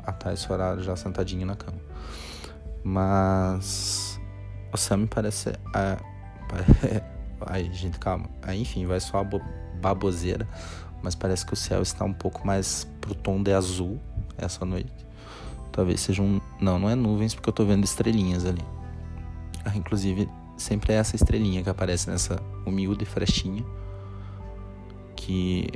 a 0.05 0.11
estar 0.11 0.33
esse 0.33 0.51
horário 0.51 0.83
já 0.83 0.95
sentadinho 0.95 1.45
na 1.45 1.55
cama. 1.55 1.77
Mas 2.83 4.19
o 4.73 4.97
me 4.97 5.07
parece. 5.07 5.53
Ah, 5.73 5.97
ai, 7.45 7.69
gente, 7.73 7.99
calma. 7.99 8.29
Aí, 8.41 8.61
enfim, 8.61 8.85
vai 8.85 8.99
só 8.99 9.19
a 9.19 9.23
baboseira. 9.81 10.47
Mas 11.03 11.15
parece 11.15 11.45
que 11.45 11.53
o 11.53 11.57
céu 11.57 11.81
está 11.81 12.05
um 12.05 12.13
pouco 12.13 12.45
mais 12.45 12.87
pro 12.99 13.15
tom 13.15 13.41
de 13.41 13.51
azul 13.51 13.99
essa 14.37 14.63
noite. 14.65 14.93
Talvez 15.71 16.01
sejam. 16.01 16.25
Um... 16.25 16.41
Não, 16.59 16.77
não 16.77 16.89
é 16.89 16.95
nuvens, 16.95 17.33
porque 17.33 17.49
eu 17.49 17.53
tô 17.53 17.65
vendo 17.65 17.83
estrelinhas 17.83 18.45
ali. 18.45 18.63
Ah, 19.65 19.75
inclusive, 19.75 20.29
sempre 20.57 20.93
é 20.93 20.97
essa 20.97 21.15
estrelinha 21.15 21.63
que 21.63 21.69
aparece 21.69 22.09
nessa 22.09 22.41
humilde 22.65 23.05
frestinha. 23.05 23.63
Que. 25.15 25.67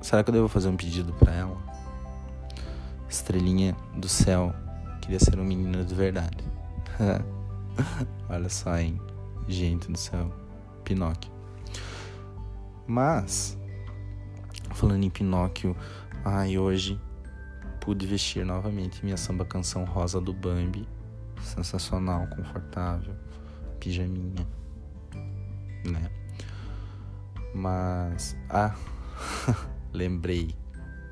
Será 0.00 0.24
que 0.24 0.30
eu 0.30 0.34
devo 0.34 0.48
fazer 0.48 0.68
um 0.68 0.76
pedido 0.76 1.12
para 1.12 1.32
ela? 1.32 1.56
Estrelinha 3.08 3.76
do 3.96 4.08
céu. 4.08 4.54
Queria 5.02 5.18
ser 5.20 5.38
um 5.38 5.44
menino 5.44 5.84
de 5.84 5.94
verdade. 5.94 6.42
Olha 8.30 8.48
só, 8.48 8.78
hein? 8.78 8.98
Gente 9.46 9.90
do 9.90 9.98
céu. 9.98 10.32
Pinóquio. 10.84 11.30
Mas. 12.86 13.58
Falando 14.70 15.04
em 15.04 15.10
Pinóquio. 15.10 15.76
Ai, 16.24 16.56
hoje 16.56 16.98
pude 17.80 18.06
vestir 18.06 18.46
novamente 18.46 19.04
minha 19.04 19.16
samba 19.16 19.44
canção 19.44 19.84
rosa 19.84 20.20
do 20.20 20.32
Bambi. 20.32 20.88
Sensacional, 21.42 22.28
confortável, 22.28 23.16
pijaminha, 23.80 24.46
né? 25.84 26.08
Mas, 27.52 28.36
ah, 28.48 28.76
lembrei 29.92 30.54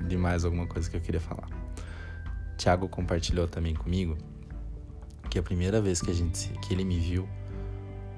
de 0.07 0.15
mais 0.15 0.45
alguma 0.45 0.65
coisa 0.65 0.89
que 0.89 0.95
eu 0.95 1.01
queria 1.01 1.19
falar. 1.19 1.60
Tiago 2.61 2.87
compartilhou 2.87 3.47
também 3.47 3.73
comigo 3.73 4.15
que 5.31 5.39
a 5.39 5.41
primeira 5.41 5.81
vez 5.81 5.99
que 5.99 6.11
a 6.11 6.13
gente 6.13 6.49
que 6.59 6.71
ele 6.71 6.83
me 6.83 6.99
viu 6.99 7.27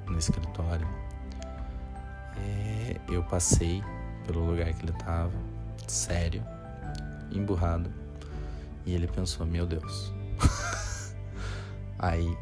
no 0.05 0.17
escritório, 0.17 0.85
é, 2.35 2.99
eu 3.07 3.23
passei 3.23 3.81
pelo 4.27 4.45
lugar 4.45 4.73
que 4.73 4.83
ele 4.83 4.91
tava, 4.91 5.31
sério, 5.87 6.43
emburrado, 7.31 7.89
e 8.85 8.93
ele 8.93 9.07
pensou: 9.07 9.45
Meu 9.45 9.65
Deus. 9.65 10.11
Aí, 11.97 12.37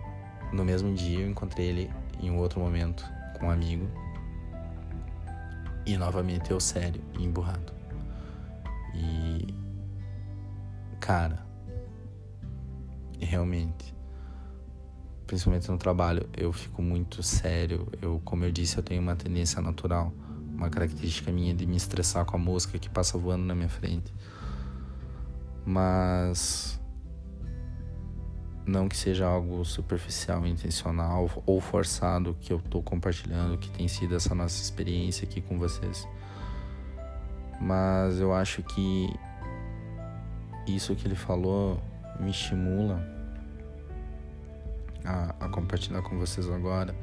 no 0.51 0.65
mesmo 0.65 0.95
dia, 0.95 1.19
eu 1.19 1.29
encontrei 1.29 1.67
ele 1.67 1.93
em 2.19 2.31
um 2.31 2.39
outro 2.39 2.59
momento 2.59 3.07
com 3.37 3.45
um 3.45 3.51
amigo. 3.51 3.87
E 5.85 5.95
novamente 5.97 6.49
eu 6.49 6.59
sério 6.59 6.99
emburrado. 7.19 7.71
E. 8.95 9.53
Cara. 10.99 11.50
Realmente. 13.32 13.96
Principalmente 15.26 15.72
no 15.72 15.78
trabalho, 15.78 16.30
eu 16.36 16.52
fico 16.52 16.82
muito 16.82 17.24
sério. 17.24 17.88
Eu, 18.02 18.22
como 18.26 18.44
eu 18.44 18.52
disse, 18.52 18.78
eu 18.78 18.84
tenho 18.84 19.02
uma 19.02 19.15
tendência 19.15 19.62
natural. 19.62 20.13
Uma 20.54 20.70
característica 20.70 21.32
minha 21.32 21.54
de 21.54 21.65
me 21.65 21.78
estressar 21.78 22.26
com 22.26 22.36
a 22.36 22.39
música 22.39 22.78
que 22.78 22.89
passa 22.89 23.17
voando 23.17 23.46
na 23.46 23.56
minha 23.56 23.70
frente 23.70 24.13
mas 25.65 26.80
não 28.65 28.88
que 28.88 28.96
seja 28.96 29.26
algo 29.26 29.63
superficial, 29.65 30.46
intencional 30.46 31.30
ou 31.46 31.60
forçado 31.60 32.36
que 32.39 32.54
eu 32.54 32.58
estou 32.58 32.82
compartilhando, 32.82 33.58
que 33.58 33.70
tem 33.70 33.88
sido 33.88 34.15
essa 34.15 34.34
nossa 34.36 34.62
experiência 34.62 35.28
aqui 35.28 35.41
com 35.41 35.58
vocês. 35.58 36.08
Mas 37.60 38.20
eu 38.20 38.34
acho 38.34 38.63
que 38.63 39.13
isso 40.67 40.96
que 40.96 41.08
ele 41.08 41.15
falou 41.15 41.82
me 42.20 42.32
estimula 42.32 43.20
a, 45.05 45.35
a 45.39 45.49
compartilhar 45.49 46.01
com 46.01 46.17
vocês 46.17 46.49
agora 46.49 46.95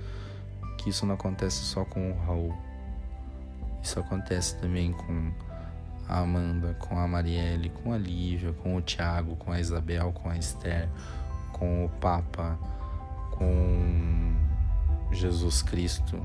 que 0.78 0.90
isso 0.90 1.04
não 1.04 1.14
acontece 1.14 1.64
só 1.64 1.84
com 1.84 2.12
o 2.12 2.18
Raul. 2.24 2.54
Isso 3.82 3.98
acontece 4.00 4.56
também 4.56 4.92
com 4.92 5.32
a 6.08 6.20
Amanda, 6.20 6.74
com 6.78 6.98
a 6.98 7.06
Marielle, 7.06 7.68
com 7.68 7.92
a 7.92 7.98
Lívia, 7.98 8.52
com 8.52 8.76
o 8.76 8.80
Tiago, 8.80 9.36
com 9.36 9.52
a 9.52 9.60
Isabel, 9.60 10.12
com 10.12 10.30
a 10.30 10.38
Esther, 10.38 10.88
com 11.52 11.84
o 11.84 11.88
Papa, 11.88 12.58
com 13.32 14.34
Jesus 15.12 15.62
Cristo, 15.62 16.16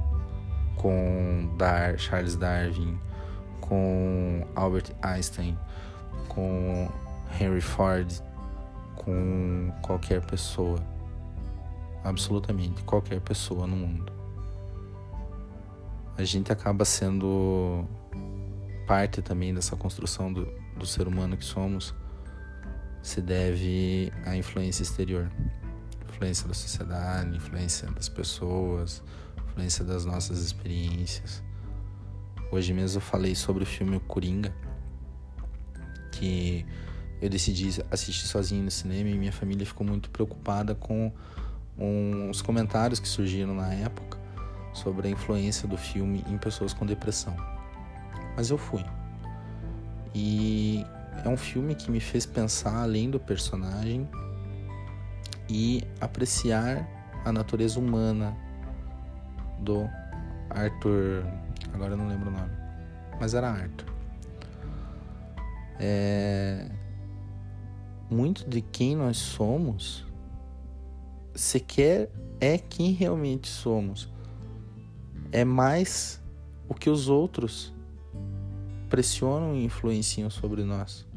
com 0.78 1.54
Dar, 1.58 1.98
Charles 1.98 2.36
Darwin, 2.36 2.98
com 3.60 4.46
Albert 4.56 4.92
Einstein, 5.02 5.58
com 6.30 6.90
Henry 7.40 7.62
Ford, 7.62 8.12
com 8.96 9.72
qualquer 9.82 10.22
pessoa. 10.22 10.80
Absolutamente 12.04 12.84
qualquer 12.84 13.22
pessoa 13.22 13.66
no 13.66 13.76
mundo. 13.76 14.12
A 16.18 16.24
gente 16.24 16.52
acaba 16.52 16.86
sendo 16.86 17.86
parte 18.86 19.22
também 19.22 19.54
dessa 19.54 19.76
construção 19.76 20.32
do, 20.32 20.46
do 20.78 20.86
ser 20.86 21.08
humano 21.08 21.38
que 21.38 21.46
somos 21.46 21.96
se 23.02 23.22
deve 23.22 24.12
à 24.26 24.36
influência 24.36 24.84
exterior 24.84 25.30
influência 26.24 26.48
da 26.48 26.54
sociedade, 26.54 27.36
influência 27.36 27.90
das 27.92 28.08
pessoas, 28.08 29.04
influência 29.50 29.84
das 29.84 30.06
nossas 30.06 30.40
experiências. 30.40 31.44
Hoje 32.52 32.74
mesmo 32.74 32.98
eu 32.98 33.02
falei 33.02 33.36
sobre 33.36 33.64
o 33.64 33.66
filme 33.66 34.00
Coringa, 34.02 34.56
que 36.14 36.66
eu 37.22 37.30
decidi 37.30 37.84
assistir 37.92 38.28
sozinho 38.28 38.64
no 38.64 38.72
cinema 38.72 39.10
e 39.10 39.18
minha 39.18 39.34
família 39.34 39.66
ficou 39.66 39.86
muito 39.86 40.10
preocupada 40.10 40.76
com 40.76 41.12
os 42.30 42.42
comentários 42.42 43.00
que 43.00 43.08
surgiram 43.08 43.54
na 43.54 43.74
época 43.74 44.18
sobre 44.74 45.08
a 45.08 45.12
influência 45.12 45.68
do 45.68 45.78
filme 45.78 46.24
em 46.28 46.38
pessoas 46.38 46.74
com 46.74 46.86
depressão 46.86 47.36
mas 48.36 48.50
eu 48.50 48.58
fui. 48.58 48.84
E 50.14 50.86
é 51.24 51.30
um 51.30 51.38
filme 51.38 51.76
que 51.76 51.90
me 51.90 52.00
fez 52.00 52.26
pensar 52.26 52.84
além 52.84 53.10
do 53.10 53.20
personagem 53.20 54.08
e 55.50 55.84
apreciar 56.00 56.88
a 57.26 57.32
natureza 57.32 57.80
humana 57.80 58.36
do 59.60 59.90
Arthur. 60.50 61.26
Agora 61.74 61.94
eu 61.94 61.98
não 61.98 62.08
lembro 62.08 62.30
o 62.30 62.32
nome. 62.32 62.52
mas 63.20 63.34
era 63.34 63.50
Arthur. 63.50 63.94
É... 65.80 66.68
Muito 68.10 68.48
de 68.48 68.62
quem 68.62 68.96
nós 68.96 69.18
somos 69.18 70.06
sequer 71.36 72.10
é 72.40 72.58
quem 72.58 72.92
realmente 72.92 73.48
somos. 73.48 74.12
É 75.32 75.44
mais 75.44 76.22
o 76.68 76.74
que 76.74 76.90
os 76.90 77.10
outros 77.10 77.74
pressionam 78.90 79.56
e 79.56 79.66
influenciam 79.66 80.30
sobre 80.30 80.64
nós. 80.64 81.08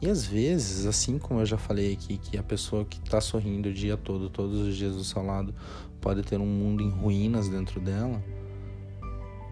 E 0.00 0.08
às 0.08 0.24
vezes, 0.24 0.86
assim 0.86 1.18
como 1.18 1.40
eu 1.40 1.46
já 1.46 1.58
falei 1.58 1.92
aqui, 1.92 2.18
que 2.18 2.38
a 2.38 2.42
pessoa 2.42 2.84
que 2.84 2.98
está 2.98 3.20
sorrindo 3.20 3.68
o 3.68 3.74
dia 3.74 3.96
todo, 3.96 4.30
todos 4.30 4.60
os 4.60 4.76
dias 4.76 4.94
do 4.94 5.02
seu 5.02 5.22
lado, 5.22 5.52
pode 6.00 6.22
ter 6.22 6.38
um 6.38 6.46
mundo 6.46 6.84
em 6.84 6.90
ruínas 6.90 7.48
dentro 7.48 7.80
dela, 7.80 8.22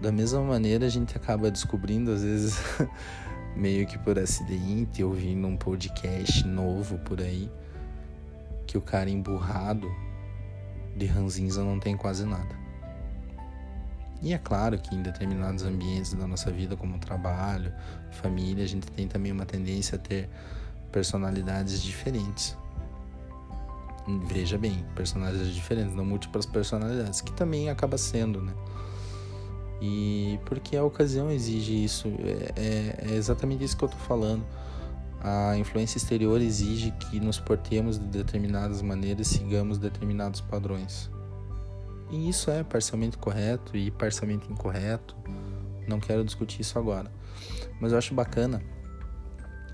da 0.00 0.12
mesma 0.12 0.40
maneira 0.42 0.86
a 0.86 0.88
gente 0.88 1.16
acaba 1.16 1.50
descobrindo, 1.50 2.12
às 2.12 2.22
vezes, 2.22 2.60
meio 3.56 3.86
que 3.86 3.98
por 3.98 4.18
acidente, 4.18 5.02
ouvindo 5.02 5.48
um 5.48 5.56
podcast 5.56 6.46
novo 6.46 6.98
por 6.98 7.20
aí, 7.20 7.50
que 8.76 8.78
o 8.78 8.82
cara 8.82 9.08
emburrado 9.08 9.90
de 10.94 11.06
ranzinza 11.06 11.64
não 11.64 11.80
tem 11.80 11.96
quase 11.96 12.26
nada. 12.26 12.54
E 14.22 14.32
é 14.32 14.38
claro 14.38 14.78
que 14.78 14.94
em 14.94 15.02
determinados 15.02 15.64
ambientes 15.64 16.12
da 16.12 16.26
nossa 16.26 16.50
vida, 16.50 16.76
como 16.76 16.98
trabalho, 16.98 17.72
família, 18.10 18.64
a 18.64 18.68
gente 18.68 18.86
tem 18.90 19.08
também 19.08 19.32
uma 19.32 19.46
tendência 19.46 19.96
a 19.96 19.98
ter 19.98 20.28
personalidades 20.92 21.82
diferentes. 21.82 22.56
Veja 24.26 24.56
bem, 24.56 24.84
personalidades 24.94 25.54
diferentes, 25.54 25.94
não 25.94 26.04
múltiplas 26.04 26.46
personalidades, 26.46 27.20
que 27.20 27.32
também 27.32 27.70
acaba 27.70 27.98
sendo, 27.98 28.40
né? 28.40 28.52
E 29.80 30.38
porque 30.46 30.76
a 30.76 30.84
ocasião 30.84 31.30
exige 31.30 31.84
isso, 31.84 32.08
é, 32.18 32.52
é, 32.56 33.10
é 33.10 33.14
exatamente 33.14 33.64
isso 33.64 33.76
que 33.76 33.84
eu 33.84 33.88
tô 33.88 33.98
falando. 33.98 34.44
A 35.28 35.56
influência 35.56 35.98
exterior 35.98 36.40
exige 36.40 36.92
que 36.92 37.18
nos 37.18 37.40
portemos 37.40 37.98
de 37.98 38.06
determinadas 38.06 38.80
maneiras, 38.80 39.26
sigamos 39.26 39.76
determinados 39.76 40.40
padrões. 40.40 41.10
E 42.12 42.28
isso 42.28 42.48
é 42.48 42.62
parcialmente 42.62 43.18
correto 43.18 43.76
e 43.76 43.90
parcialmente 43.90 44.48
incorreto. 44.48 45.16
Não 45.88 45.98
quero 45.98 46.24
discutir 46.24 46.60
isso 46.60 46.78
agora. 46.78 47.10
Mas 47.80 47.90
eu 47.90 47.98
acho 47.98 48.14
bacana 48.14 48.62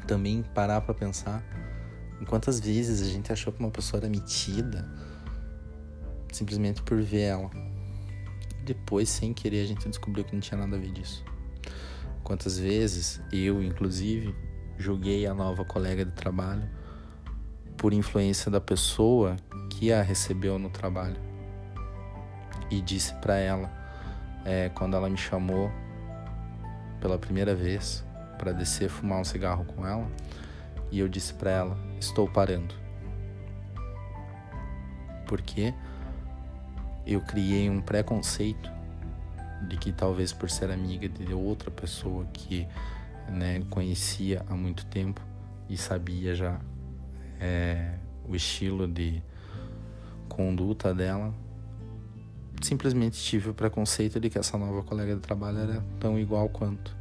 também 0.06 0.42
parar 0.54 0.80
para 0.80 0.94
pensar 0.94 1.44
em 2.18 2.24
quantas 2.24 2.58
vezes 2.58 3.02
a 3.02 3.12
gente 3.12 3.30
achou 3.30 3.52
que 3.52 3.60
uma 3.60 3.70
pessoa 3.70 4.00
era 4.00 4.08
metida 4.08 4.88
simplesmente 6.32 6.80
por 6.80 7.02
ver 7.02 7.24
ela. 7.24 7.50
Depois, 8.64 9.10
sem 9.10 9.34
querer, 9.34 9.64
a 9.64 9.66
gente 9.66 9.86
descobriu 9.86 10.24
que 10.24 10.32
não 10.32 10.40
tinha 10.40 10.56
nada 10.56 10.76
a 10.76 10.80
ver 10.80 10.92
disso. 10.92 11.22
Quantas 12.24 12.58
vezes 12.58 13.20
eu, 13.30 13.62
inclusive, 13.62 14.34
julguei 14.82 15.24
a 15.26 15.32
nova 15.32 15.64
colega 15.64 16.04
de 16.04 16.10
trabalho 16.10 16.68
por 17.76 17.92
influência 17.92 18.50
da 18.50 18.60
pessoa 18.60 19.36
que 19.70 19.92
a 19.92 20.02
recebeu 20.02 20.58
no 20.58 20.68
trabalho 20.68 21.16
e 22.68 22.80
disse 22.80 23.14
para 23.14 23.36
ela 23.36 23.70
é, 24.44 24.68
quando 24.70 24.96
ela 24.96 25.08
me 25.08 25.16
chamou 25.16 25.70
pela 27.00 27.16
primeira 27.16 27.54
vez 27.54 28.04
para 28.36 28.50
descer 28.50 28.88
fumar 28.88 29.20
um 29.20 29.24
cigarro 29.24 29.64
com 29.64 29.86
ela 29.86 30.10
e 30.90 30.98
eu 30.98 31.08
disse 31.08 31.32
para 31.32 31.50
ela 31.52 31.78
estou 32.00 32.28
parando. 32.28 32.74
Porque 35.28 35.72
eu 37.06 37.20
criei 37.20 37.70
um 37.70 37.80
preconceito 37.80 38.68
de 39.68 39.76
que 39.76 39.92
talvez 39.92 40.32
por 40.32 40.50
ser 40.50 40.72
amiga 40.72 41.08
de 41.08 41.32
outra 41.32 41.70
pessoa 41.70 42.26
que 42.32 42.66
né, 43.28 43.62
conhecia 43.70 44.44
há 44.48 44.54
muito 44.54 44.86
tempo 44.86 45.20
e 45.68 45.76
sabia 45.76 46.34
já 46.34 46.60
é, 47.40 47.94
o 48.28 48.36
estilo 48.36 48.86
de 48.86 49.22
conduta 50.28 50.94
dela, 50.94 51.34
simplesmente 52.62 53.20
tive 53.20 53.50
o 53.50 53.54
preconceito 53.54 54.20
de 54.20 54.30
que 54.30 54.38
essa 54.38 54.56
nova 54.56 54.82
colega 54.82 55.14
de 55.14 55.20
trabalho 55.20 55.58
era 55.58 55.84
tão 55.98 56.18
igual 56.18 56.48
quanto. 56.48 56.96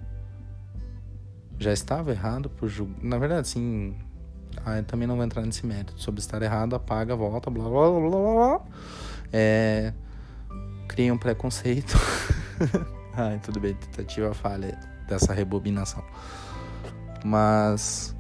Já 1.60 1.72
estava 1.72 2.12
errado 2.12 2.50
por 2.50 2.68
julgar. 2.68 3.04
Na 3.04 3.18
verdade, 3.18 3.48
sim. 3.48 3.96
Ah, 4.66 4.82
também 4.82 5.08
não 5.08 5.16
vou 5.16 5.24
entrar 5.24 5.44
nesse 5.44 5.66
mérito. 5.66 5.94
Sobre 5.98 6.20
estar 6.20 6.42
errado, 6.42 6.76
apaga, 6.76 7.16
volta, 7.16 7.50
blá 7.50 7.70
blá 7.70 7.90
blá 7.90 8.10
blá 8.10 8.34
blá. 8.34 8.62
É... 9.32 9.94
Criei 10.88 11.12
um 11.12 11.18
preconceito. 11.18 11.96
ah, 13.14 13.38
tudo 13.44 13.60
bem, 13.60 13.76
tentativa 13.76 14.34
falha 14.34 14.91
dessa 15.12 15.34
rebobinação. 15.34 16.04
Mas 17.24 18.16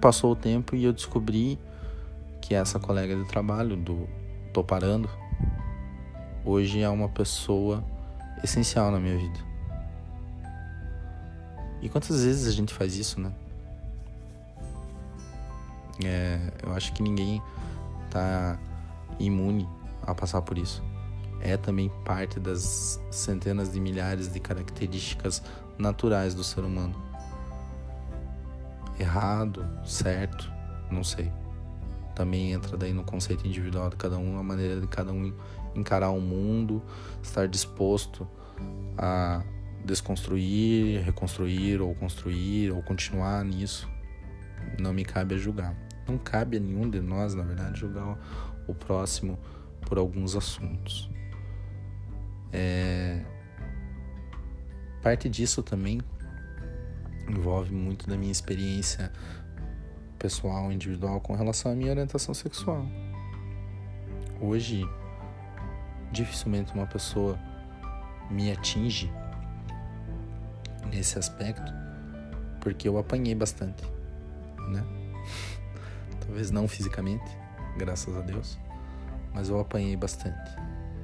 passou 0.00 0.32
o 0.32 0.36
tempo 0.36 0.76
e 0.76 0.84
eu 0.84 0.92
descobri 0.92 1.58
que 2.40 2.54
essa 2.54 2.78
colega 2.78 3.16
de 3.16 3.24
trabalho 3.26 3.76
do 3.76 4.08
Tô 4.52 4.62
Parando 4.62 5.10
hoje 6.44 6.80
é 6.80 6.88
uma 6.88 7.08
pessoa 7.08 7.84
essencial 8.42 8.92
na 8.92 9.00
minha 9.00 9.18
vida. 9.18 9.38
E 11.82 11.88
quantas 11.88 12.24
vezes 12.24 12.46
a 12.46 12.52
gente 12.52 12.72
faz 12.72 12.96
isso, 12.96 13.20
né? 13.20 13.32
É, 16.04 16.38
eu 16.62 16.72
acho 16.72 16.92
que 16.92 17.02
ninguém 17.02 17.42
tá 18.08 18.56
imune 19.18 19.68
a 20.02 20.14
passar 20.14 20.40
por 20.42 20.56
isso. 20.56 20.82
É 21.40 21.56
também 21.56 21.90
parte 22.04 22.40
das 22.40 23.00
centenas 23.10 23.72
de 23.72 23.80
milhares 23.80 24.32
de 24.32 24.40
características 24.40 25.42
naturais 25.78 26.34
do 26.34 26.42
ser 26.42 26.60
humano. 26.60 26.94
Errado, 28.98 29.64
certo, 29.84 30.50
não 30.90 31.04
sei. 31.04 31.30
Também 32.14 32.52
entra 32.52 32.76
daí 32.76 32.92
no 32.92 33.04
conceito 33.04 33.46
individual 33.46 33.90
de 33.90 33.96
cada 33.96 34.18
um, 34.18 34.38
a 34.38 34.42
maneira 34.42 34.80
de 34.80 34.88
cada 34.88 35.12
um 35.12 35.32
encarar 35.74 36.10
o 36.10 36.20
mundo, 36.20 36.82
estar 37.22 37.46
disposto 37.46 38.26
a 38.96 39.44
desconstruir, 39.84 41.02
reconstruir 41.04 41.80
ou 41.80 41.94
construir 41.94 42.72
ou 42.72 42.82
continuar 42.82 43.44
nisso. 43.44 43.88
Não 44.80 44.92
me 44.92 45.04
cabe 45.04 45.36
a 45.36 45.38
julgar. 45.38 45.76
Não 46.08 46.18
cabe 46.18 46.56
a 46.56 46.60
nenhum 46.60 46.90
de 46.90 47.00
nós, 47.00 47.34
na 47.34 47.44
verdade, 47.44 47.78
julgar 47.78 48.18
o 48.66 48.74
próximo 48.74 49.38
por 49.82 49.98
alguns 49.98 50.34
assuntos. 50.34 51.08
É... 52.52 53.20
Parte 55.02 55.28
disso 55.28 55.62
também 55.62 56.00
envolve 57.28 57.72
muito 57.74 58.08
da 58.08 58.16
minha 58.16 58.32
experiência 58.32 59.12
pessoal, 60.18 60.72
individual 60.72 61.20
com 61.20 61.34
relação 61.34 61.72
à 61.72 61.74
minha 61.74 61.90
orientação 61.90 62.34
sexual. 62.34 62.84
Hoje, 64.40 64.82
dificilmente 66.12 66.72
uma 66.74 66.86
pessoa 66.86 67.38
me 68.30 68.50
atinge 68.50 69.10
nesse 70.92 71.18
aspecto, 71.18 71.72
porque 72.60 72.88
eu 72.88 72.98
apanhei 72.98 73.34
bastante, 73.34 73.84
né? 74.70 74.84
Talvez 76.20 76.50
não 76.50 76.66
fisicamente, 76.66 77.24
graças 77.76 78.16
a 78.16 78.20
Deus, 78.20 78.58
mas 79.32 79.48
eu 79.48 79.58
apanhei 79.60 79.96
bastante, 79.96 80.50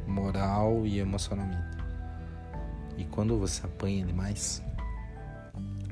moral 0.07 0.87
e 0.87 0.99
emocionalmente. 0.99 1.79
E 2.97 3.05
quando 3.05 3.38
você 3.38 3.64
apanha 3.64 4.05
demais, 4.05 4.62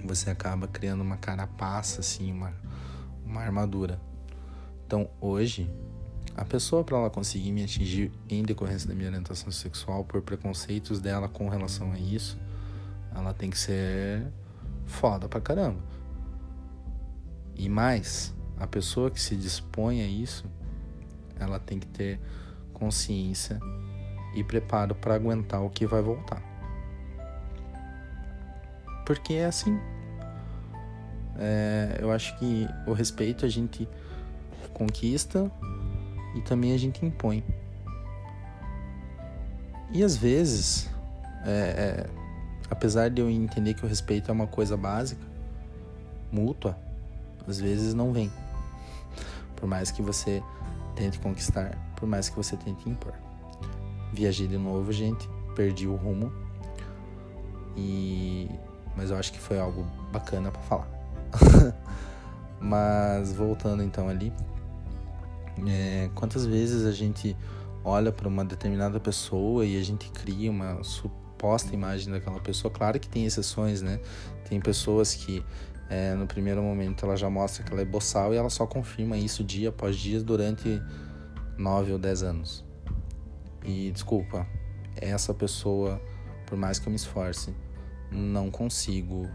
você 0.04 0.30
acaba 0.30 0.68
criando 0.68 1.00
uma 1.00 1.16
carapaça, 1.16 2.00
assim, 2.00 2.32
uma, 2.32 2.52
uma 3.24 3.40
armadura. 3.40 4.00
Então 4.86 5.08
hoje 5.20 5.70
a 6.34 6.44
pessoa, 6.46 6.82
para 6.82 6.96
ela 6.96 7.10
conseguir 7.10 7.52
me 7.52 7.62
atingir 7.62 8.10
em 8.28 8.42
decorrência 8.42 8.88
da 8.88 8.94
minha 8.94 9.08
orientação 9.08 9.50
sexual, 9.52 10.02
por 10.02 10.22
preconceitos 10.22 10.98
dela 10.98 11.28
com 11.28 11.48
relação 11.48 11.92
a 11.92 11.98
isso, 11.98 12.38
ela 13.14 13.34
tem 13.34 13.50
que 13.50 13.58
ser 13.58 14.26
foda 14.86 15.28
pra 15.28 15.40
caramba. 15.42 15.78
E 17.54 17.68
mais, 17.68 18.34
a 18.56 18.66
pessoa 18.66 19.10
que 19.10 19.20
se 19.20 19.36
dispõe 19.36 20.00
a 20.00 20.06
isso, 20.06 20.46
ela 21.38 21.58
tem 21.58 21.78
que 21.78 21.86
ter 21.86 22.18
consciência 22.72 23.60
e 24.34 24.42
preparo 24.42 24.94
para 24.94 25.14
aguentar 25.14 25.62
o 25.62 25.70
que 25.70 25.86
vai 25.86 26.02
voltar. 26.02 26.42
Porque 29.04 29.34
é 29.34 29.46
assim. 29.46 29.78
É, 31.38 31.98
eu 32.00 32.12
acho 32.12 32.38
que 32.38 32.68
o 32.86 32.92
respeito 32.92 33.44
a 33.44 33.48
gente 33.48 33.88
conquista 34.72 35.50
e 36.34 36.40
também 36.42 36.72
a 36.72 36.78
gente 36.78 37.04
impõe. 37.04 37.44
E 39.90 40.02
às 40.02 40.16
vezes, 40.16 40.88
é, 41.44 41.50
é, 41.50 42.10
apesar 42.70 43.10
de 43.10 43.20
eu 43.20 43.28
entender 43.28 43.74
que 43.74 43.84
o 43.84 43.88
respeito 43.88 44.30
é 44.30 44.32
uma 44.32 44.46
coisa 44.46 44.76
básica, 44.76 45.22
mútua, 46.30 46.78
às 47.46 47.60
vezes 47.60 47.92
não 47.92 48.12
vem. 48.12 48.32
Por 49.56 49.68
mais 49.68 49.90
que 49.90 50.00
você 50.00 50.42
tente 50.96 51.18
conquistar, 51.18 51.76
por 51.96 52.08
mais 52.08 52.28
que 52.28 52.36
você 52.36 52.56
tente 52.56 52.88
impor. 52.88 53.14
Viajei 54.12 54.46
de 54.46 54.58
novo, 54.58 54.92
gente, 54.92 55.28
perdi 55.54 55.86
o 55.86 55.96
rumo. 55.96 56.32
E 57.76 58.48
mas 58.96 59.10
eu 59.10 59.16
acho 59.16 59.32
que 59.32 59.38
foi 59.38 59.58
algo 59.58 59.86
bacana 60.12 60.50
para 60.50 60.62
falar. 60.62 60.88
mas 62.60 63.32
voltando 63.32 63.82
então 63.82 64.08
ali, 64.08 64.32
é, 65.66 66.10
quantas 66.14 66.46
vezes 66.46 66.84
a 66.84 66.92
gente 66.92 67.36
olha 67.84 68.12
para 68.12 68.28
uma 68.28 68.44
determinada 68.44 69.00
pessoa 69.00 69.64
e 69.64 69.78
a 69.78 69.82
gente 69.82 70.10
cria 70.10 70.50
uma 70.50 70.82
suposta 70.84 71.74
imagem 71.74 72.12
daquela 72.12 72.40
pessoa? 72.40 72.72
Claro 72.72 73.00
que 73.00 73.08
tem 73.08 73.24
exceções, 73.24 73.82
né? 73.82 73.98
Tem 74.48 74.60
pessoas 74.60 75.14
que 75.14 75.44
é, 75.88 76.14
no 76.14 76.26
primeiro 76.26 76.62
momento 76.62 77.04
ela 77.04 77.16
já 77.16 77.28
mostra 77.28 77.64
que 77.64 77.72
ela 77.72 77.82
é 77.82 77.84
boçal 77.84 78.32
e 78.32 78.36
ela 78.36 78.50
só 78.50 78.66
confirma 78.66 79.16
isso 79.16 79.42
dia 79.42 79.70
após 79.70 79.96
dia 79.96 80.22
durante 80.22 80.80
nove 81.56 81.92
ou 81.92 81.98
dez 81.98 82.22
anos. 82.22 82.64
E 83.64 83.90
desculpa, 83.90 84.46
essa 84.96 85.32
pessoa, 85.32 86.00
por 86.46 86.56
mais 86.56 86.78
que 86.78 86.86
eu 86.86 86.90
me 86.90 86.96
esforce, 86.96 87.54
não 88.10 88.50
consigo 88.50 89.28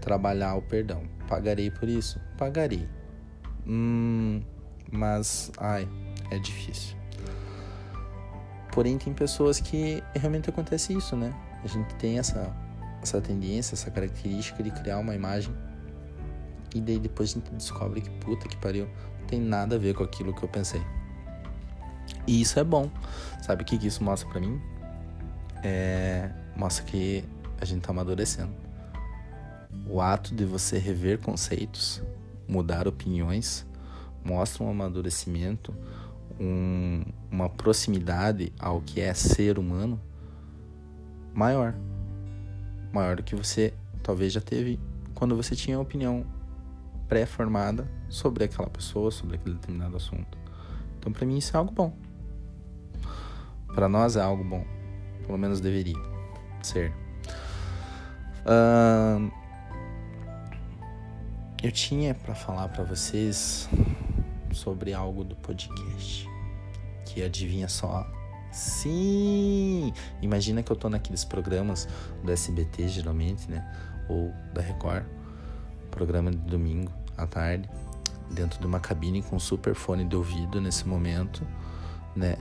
trabalhar 0.00 0.54
o 0.56 0.62
perdão. 0.62 1.02
Pagarei 1.28 1.70
por 1.70 1.88
isso? 1.88 2.20
Pagarei. 2.36 2.88
Hum, 3.66 4.42
mas, 4.90 5.52
ai, 5.58 5.88
é 6.30 6.38
difícil. 6.38 6.96
Porém, 8.72 8.98
tem 8.98 9.12
pessoas 9.12 9.60
que 9.60 10.02
realmente 10.14 10.48
acontece 10.48 10.92
isso, 10.92 11.16
né? 11.16 11.34
A 11.62 11.66
gente 11.66 11.94
tem 11.96 12.18
essa, 12.18 12.54
essa 13.02 13.20
tendência, 13.20 13.74
essa 13.74 13.90
característica 13.90 14.62
de 14.62 14.70
criar 14.70 14.98
uma 14.98 15.14
imagem 15.14 15.54
e 16.74 16.80
daí 16.80 16.98
depois 16.98 17.30
a 17.30 17.34
gente 17.34 17.50
descobre 17.52 18.00
que 18.00 18.10
puta 18.10 18.48
que 18.48 18.56
pariu, 18.56 18.88
não 19.20 19.26
tem 19.26 19.40
nada 19.40 19.76
a 19.76 19.78
ver 19.78 19.94
com 19.94 20.04
aquilo 20.04 20.34
que 20.34 20.42
eu 20.42 20.48
pensei. 20.48 20.82
E 22.26 22.40
isso 22.40 22.58
é 22.58 22.64
bom. 22.64 22.90
Sabe 23.42 23.62
o 23.62 23.66
que 23.66 23.74
isso 23.86 24.02
mostra 24.02 24.28
para 24.28 24.40
mim? 24.40 24.60
É, 25.62 26.30
mostra 26.56 26.84
que 26.84 27.24
a 27.60 27.64
gente 27.64 27.82
tá 27.82 27.90
amadurecendo. 27.90 28.52
O 29.88 30.00
ato 30.00 30.34
de 30.34 30.44
você 30.44 30.78
rever 30.78 31.18
conceitos, 31.18 32.02
mudar 32.46 32.86
opiniões, 32.86 33.66
mostra 34.24 34.62
um 34.64 34.70
amadurecimento, 34.70 35.74
um, 36.38 37.02
uma 37.30 37.48
proximidade 37.48 38.52
ao 38.58 38.80
que 38.80 39.00
é 39.00 39.12
ser 39.14 39.58
humano 39.58 40.00
maior. 41.34 41.74
Maior 42.92 43.16
do 43.16 43.22
que 43.22 43.34
você 43.34 43.72
talvez 44.02 44.32
já 44.32 44.40
teve 44.40 44.78
quando 45.14 45.36
você 45.36 45.54
tinha 45.54 45.78
opinião 45.78 46.24
pré-formada 47.08 47.90
sobre 48.08 48.44
aquela 48.44 48.68
pessoa, 48.68 49.10
sobre 49.10 49.36
aquele 49.36 49.56
determinado 49.56 49.96
assunto. 49.96 50.39
Então, 51.00 51.10
para 51.10 51.24
mim, 51.24 51.38
isso 51.38 51.56
é 51.56 51.58
algo 51.58 51.72
bom. 51.72 51.96
Para 53.74 53.88
nós 53.88 54.16
é 54.16 54.20
algo 54.20 54.44
bom. 54.44 54.62
Pelo 55.24 55.38
menos 55.38 55.58
deveria 55.58 55.96
ser. 56.62 56.92
Uh, 58.44 59.32
eu 61.62 61.72
tinha 61.72 62.14
para 62.14 62.34
falar 62.34 62.68
para 62.68 62.84
vocês 62.84 63.66
sobre 64.52 64.92
algo 64.92 65.24
do 65.24 65.34
podcast. 65.36 66.28
Que 67.06 67.22
adivinha 67.22 67.66
só? 67.66 68.06
Sim! 68.52 69.94
Imagina 70.20 70.62
que 70.62 70.70
eu 70.70 70.76
tô 70.76 70.90
naqueles 70.90 71.24
programas 71.24 71.88
do 72.22 72.30
SBT, 72.30 72.88
geralmente, 72.88 73.50
né? 73.50 73.66
Ou 74.06 74.30
da 74.52 74.60
Record. 74.60 75.06
Programa 75.90 76.30
de 76.30 76.36
domingo 76.36 76.92
à 77.16 77.26
tarde. 77.26 77.70
Dentro 78.30 78.60
de 78.60 78.66
uma 78.66 78.80
cabine 78.80 79.22
com 79.22 79.38
super 79.38 79.74
fone 79.74 80.04
de 80.04 80.14
ouvido 80.14 80.60
nesse 80.60 80.86
momento, 80.86 81.46
né? 82.14 82.36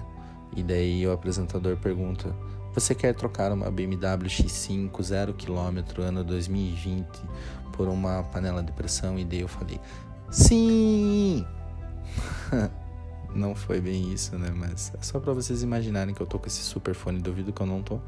E 0.55 0.63
daí 0.63 1.05
o 1.05 1.11
apresentador 1.11 1.77
pergunta: 1.77 2.35
Você 2.73 2.93
quer 2.93 3.13
trocar 3.13 3.51
uma 3.51 3.69
BMW 3.71 4.27
X5 4.27 5.01
0 5.01 5.33
km 5.33 6.01
ano 6.01 6.23
2020 6.23 7.07
por 7.73 7.87
uma 7.87 8.23
panela 8.23 8.61
de 8.63 8.71
pressão? 8.71 9.17
E 9.17 9.25
daí 9.25 9.41
eu 9.41 9.47
falei: 9.47 9.79
Sim! 10.29 11.45
não 13.33 13.55
foi 13.55 13.79
bem 13.79 14.11
isso, 14.13 14.37
né? 14.37 14.51
Mas 14.55 14.91
é 14.97 15.01
só 15.01 15.19
para 15.19 15.33
vocês 15.33 15.61
imaginarem 15.63 16.13
que 16.13 16.21
eu 16.21 16.27
tô 16.27 16.39
com 16.39 16.47
esse 16.47 16.61
super 16.61 16.93
fone 16.93 17.21
de 17.21 17.29
ouvido 17.29 17.53
que 17.53 17.61
eu 17.61 17.67
não 17.67 17.81
tô. 17.81 17.99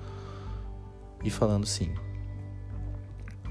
E 1.23 1.29
falando 1.29 1.65
sim. 1.65 1.93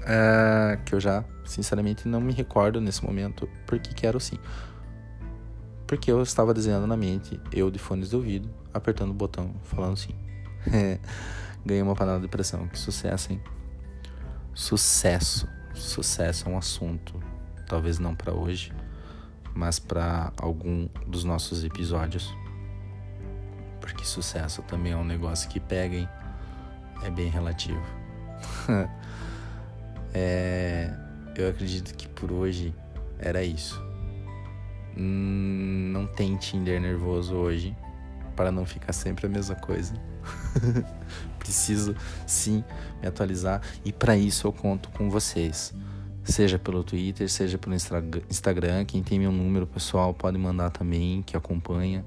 É, 0.03 0.79
que 0.85 0.95
eu 0.95 0.99
já, 0.99 1.23
sinceramente, 1.45 2.07
não 2.07 2.19
me 2.19 2.33
recordo 2.33 2.81
nesse 2.81 3.03
momento 3.03 3.47
porque 3.65 3.93
quero 3.93 4.19
sim. 4.19 4.37
Porque 5.85 6.11
eu 6.11 6.21
estava 6.21 6.53
desenhando 6.53 6.87
na 6.87 6.95
mente, 6.95 7.39
eu 7.51 7.69
de 7.69 7.77
fones 7.77 8.09
de 8.09 8.15
ouvido, 8.15 8.49
apertando 8.73 9.11
o 9.11 9.13
botão, 9.13 9.53
falando 9.63 9.97
sim. 9.97 10.15
Ganhei 11.65 11.83
uma 11.83 11.95
panela 11.95 12.19
de 12.19 12.27
pressão. 12.27 12.67
Que 12.67 12.79
sucesso, 12.79 13.31
hein? 13.31 13.41
Sucesso. 14.53 15.47
Sucesso 15.73 16.47
é 16.47 16.51
um 16.51 16.57
assunto. 16.57 17.19
Talvez 17.67 17.99
não 17.99 18.15
para 18.15 18.33
hoje, 18.33 18.73
mas 19.55 19.79
para 19.79 20.33
algum 20.37 20.87
dos 21.07 21.23
nossos 21.23 21.63
episódios. 21.63 22.33
Porque 23.79 24.03
sucesso 24.03 24.61
também 24.63 24.93
é 24.93 24.97
um 24.97 25.03
negócio 25.03 25.49
que 25.49 25.59
pega, 25.59 25.95
hein? 25.95 26.09
É 27.03 27.09
bem 27.09 27.29
relativo. 27.29 27.81
é, 30.13 30.93
eu 31.35 31.49
acredito 31.49 31.95
que 31.95 32.07
por 32.07 32.31
hoje 32.31 32.73
era 33.19 33.43
isso. 33.43 33.81
Hum, 34.97 35.91
não 35.93 36.05
tem 36.05 36.35
Tinder 36.37 36.81
nervoso 36.81 37.35
hoje 37.35 37.75
para 38.35 38.51
não 38.51 38.65
ficar 38.65 38.93
sempre 38.93 39.25
a 39.25 39.29
mesma 39.29 39.55
coisa. 39.55 39.93
Preciso 41.39 41.95
sim 42.27 42.63
me 43.01 43.07
atualizar 43.07 43.61
e 43.83 43.91
para 43.91 44.17
isso 44.17 44.47
eu 44.47 44.53
conto 44.53 44.89
com 44.89 45.09
vocês. 45.09 45.73
Seja 46.23 46.59
pelo 46.59 46.83
Twitter, 46.83 47.27
seja 47.29 47.57
pelo 47.57 47.75
Instagram. 47.75 48.85
Quem 48.85 49.01
tem 49.01 49.19
meu 49.19 49.31
número 49.31 49.65
pessoal 49.65 50.13
pode 50.13 50.37
mandar 50.37 50.69
também, 50.69 51.23
que 51.23 51.35
acompanha. 51.35 52.05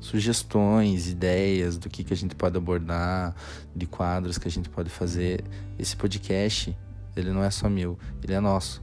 Sugestões, 0.00 1.08
ideias 1.08 1.76
do 1.76 1.88
que, 1.88 2.02
que 2.02 2.12
a 2.12 2.16
gente 2.16 2.34
pode 2.34 2.56
abordar, 2.56 3.36
de 3.76 3.86
quadros 3.86 4.38
que 4.38 4.48
a 4.48 4.50
gente 4.50 4.70
pode 4.70 4.88
fazer. 4.88 5.44
Esse 5.78 5.94
podcast, 5.94 6.76
ele 7.16 7.30
não 7.32 7.42
é 7.42 7.50
só 7.50 7.68
meu, 7.68 7.98
ele 8.22 8.32
é 8.32 8.40
nosso. 8.40 8.82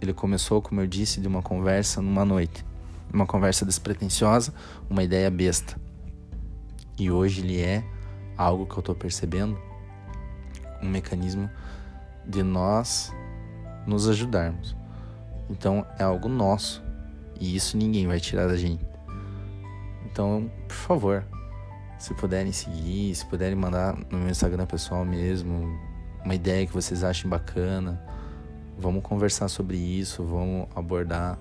Ele 0.00 0.12
começou, 0.12 0.62
como 0.62 0.80
eu 0.80 0.86
disse, 0.86 1.20
de 1.20 1.26
uma 1.26 1.42
conversa 1.42 2.00
numa 2.00 2.24
noite. 2.24 2.64
Uma 3.12 3.26
conversa 3.26 3.64
despretensiosa, 3.64 4.52
uma 4.88 5.02
ideia 5.02 5.30
besta. 5.30 5.80
E 6.98 7.10
hoje 7.10 7.40
ele 7.40 7.60
é 7.60 7.84
algo 8.36 8.66
que 8.66 8.74
eu 8.74 8.80
estou 8.80 8.94
percebendo, 8.94 9.58
um 10.82 10.88
mecanismo 10.88 11.50
de 12.26 12.42
nós 12.42 13.12
nos 13.86 14.08
ajudarmos. 14.08 14.76
Então 15.50 15.86
é 15.98 16.04
algo 16.04 16.28
nosso 16.28 16.82
e 17.40 17.56
isso 17.56 17.76
ninguém 17.76 18.06
vai 18.06 18.20
tirar 18.20 18.46
da 18.46 18.56
gente. 18.56 18.86
Então, 20.04 20.50
por 20.66 20.74
favor, 20.74 21.24
se 21.98 22.14
puderem 22.14 22.52
seguir, 22.52 23.14
se 23.14 23.24
puderem 23.26 23.56
mandar 23.56 23.96
no 24.10 24.18
meu 24.18 24.30
Instagram 24.30 24.66
pessoal 24.66 25.04
mesmo 25.04 25.87
uma 26.24 26.34
ideia 26.34 26.66
que 26.66 26.72
vocês 26.72 27.04
achem 27.04 27.28
bacana, 27.28 28.02
vamos 28.78 29.02
conversar 29.02 29.48
sobre 29.48 29.76
isso, 29.76 30.24
vamos 30.24 30.68
abordar. 30.74 31.38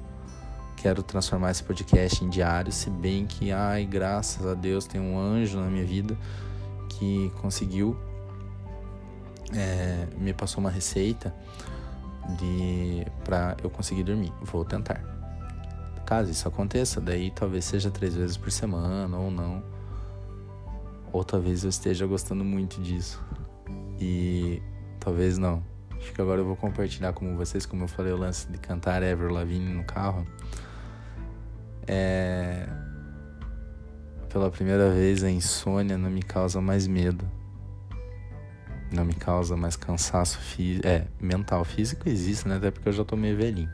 Quero 0.77 1.01
transformar 1.01 1.51
esse 1.51 1.63
podcast 1.63 2.23
em 2.23 2.29
diário, 2.29 2.71
se 2.71 2.89
bem 2.89 3.25
que, 3.25 3.51
ai, 3.51 3.85
graças 3.85 4.45
a 4.45 4.53
Deus, 4.53 4.85
tem 4.85 5.01
um 5.01 5.19
anjo 5.19 5.59
na 5.59 5.67
minha 5.67 5.85
vida 5.85 6.15
que 6.89 7.31
conseguiu, 7.41 7.97
é, 9.53 10.07
me 10.17 10.33
passou 10.33 10.59
uma 10.59 10.69
receita 10.69 11.33
de 12.37 13.05
para 13.23 13.55
eu 13.63 13.69
conseguir 13.69 14.03
dormir. 14.03 14.31
Vou 14.41 14.65
tentar. 14.65 15.01
Caso 16.05 16.31
isso 16.31 16.47
aconteça, 16.47 17.01
daí 17.01 17.31
talvez 17.31 17.65
seja 17.65 17.91
três 17.91 18.15
vezes 18.15 18.37
por 18.37 18.51
semana 18.51 19.17
ou 19.17 19.29
não. 19.29 19.63
Ou 21.11 21.23
talvez 21.23 21.63
eu 21.63 21.69
esteja 21.69 22.05
gostando 22.05 22.43
muito 22.43 22.81
disso. 22.81 23.21
E 23.99 24.61
talvez 24.99 25.37
não. 25.37 25.63
Acho 25.97 26.13
que 26.13 26.21
agora 26.21 26.41
eu 26.41 26.45
vou 26.45 26.55
compartilhar 26.55 27.13
com 27.13 27.35
vocês, 27.35 27.65
como 27.65 27.83
eu 27.83 27.87
falei, 27.87 28.13
o 28.13 28.17
lance 28.17 28.47
de 28.51 28.57
cantar 28.57 29.01
Ever 29.01 29.31
Lavigne 29.31 29.73
no 29.73 29.83
carro. 29.83 30.25
É... 31.87 32.67
Pela 34.29 34.51
primeira 34.51 34.91
vez 34.91 35.23
a 35.23 35.31
insônia 35.31 35.97
não 35.97 36.09
me 36.09 36.21
causa 36.21 36.61
mais 36.61 36.85
medo 36.85 37.27
não 38.91 39.03
me 39.03 39.13
causa 39.13 39.55
mais 39.55 39.75
cansaço 39.75 40.39
físico, 40.39 40.87
é, 40.87 41.07
mental. 41.19 41.63
Físico 41.65 42.07
existe, 42.07 42.47
né? 42.47 42.57
Até 42.57 42.71
porque 42.71 42.89
eu 42.89 42.93
já 42.93 43.03
tô 43.03 43.15
meio 43.15 43.35
velhinho. 43.35 43.69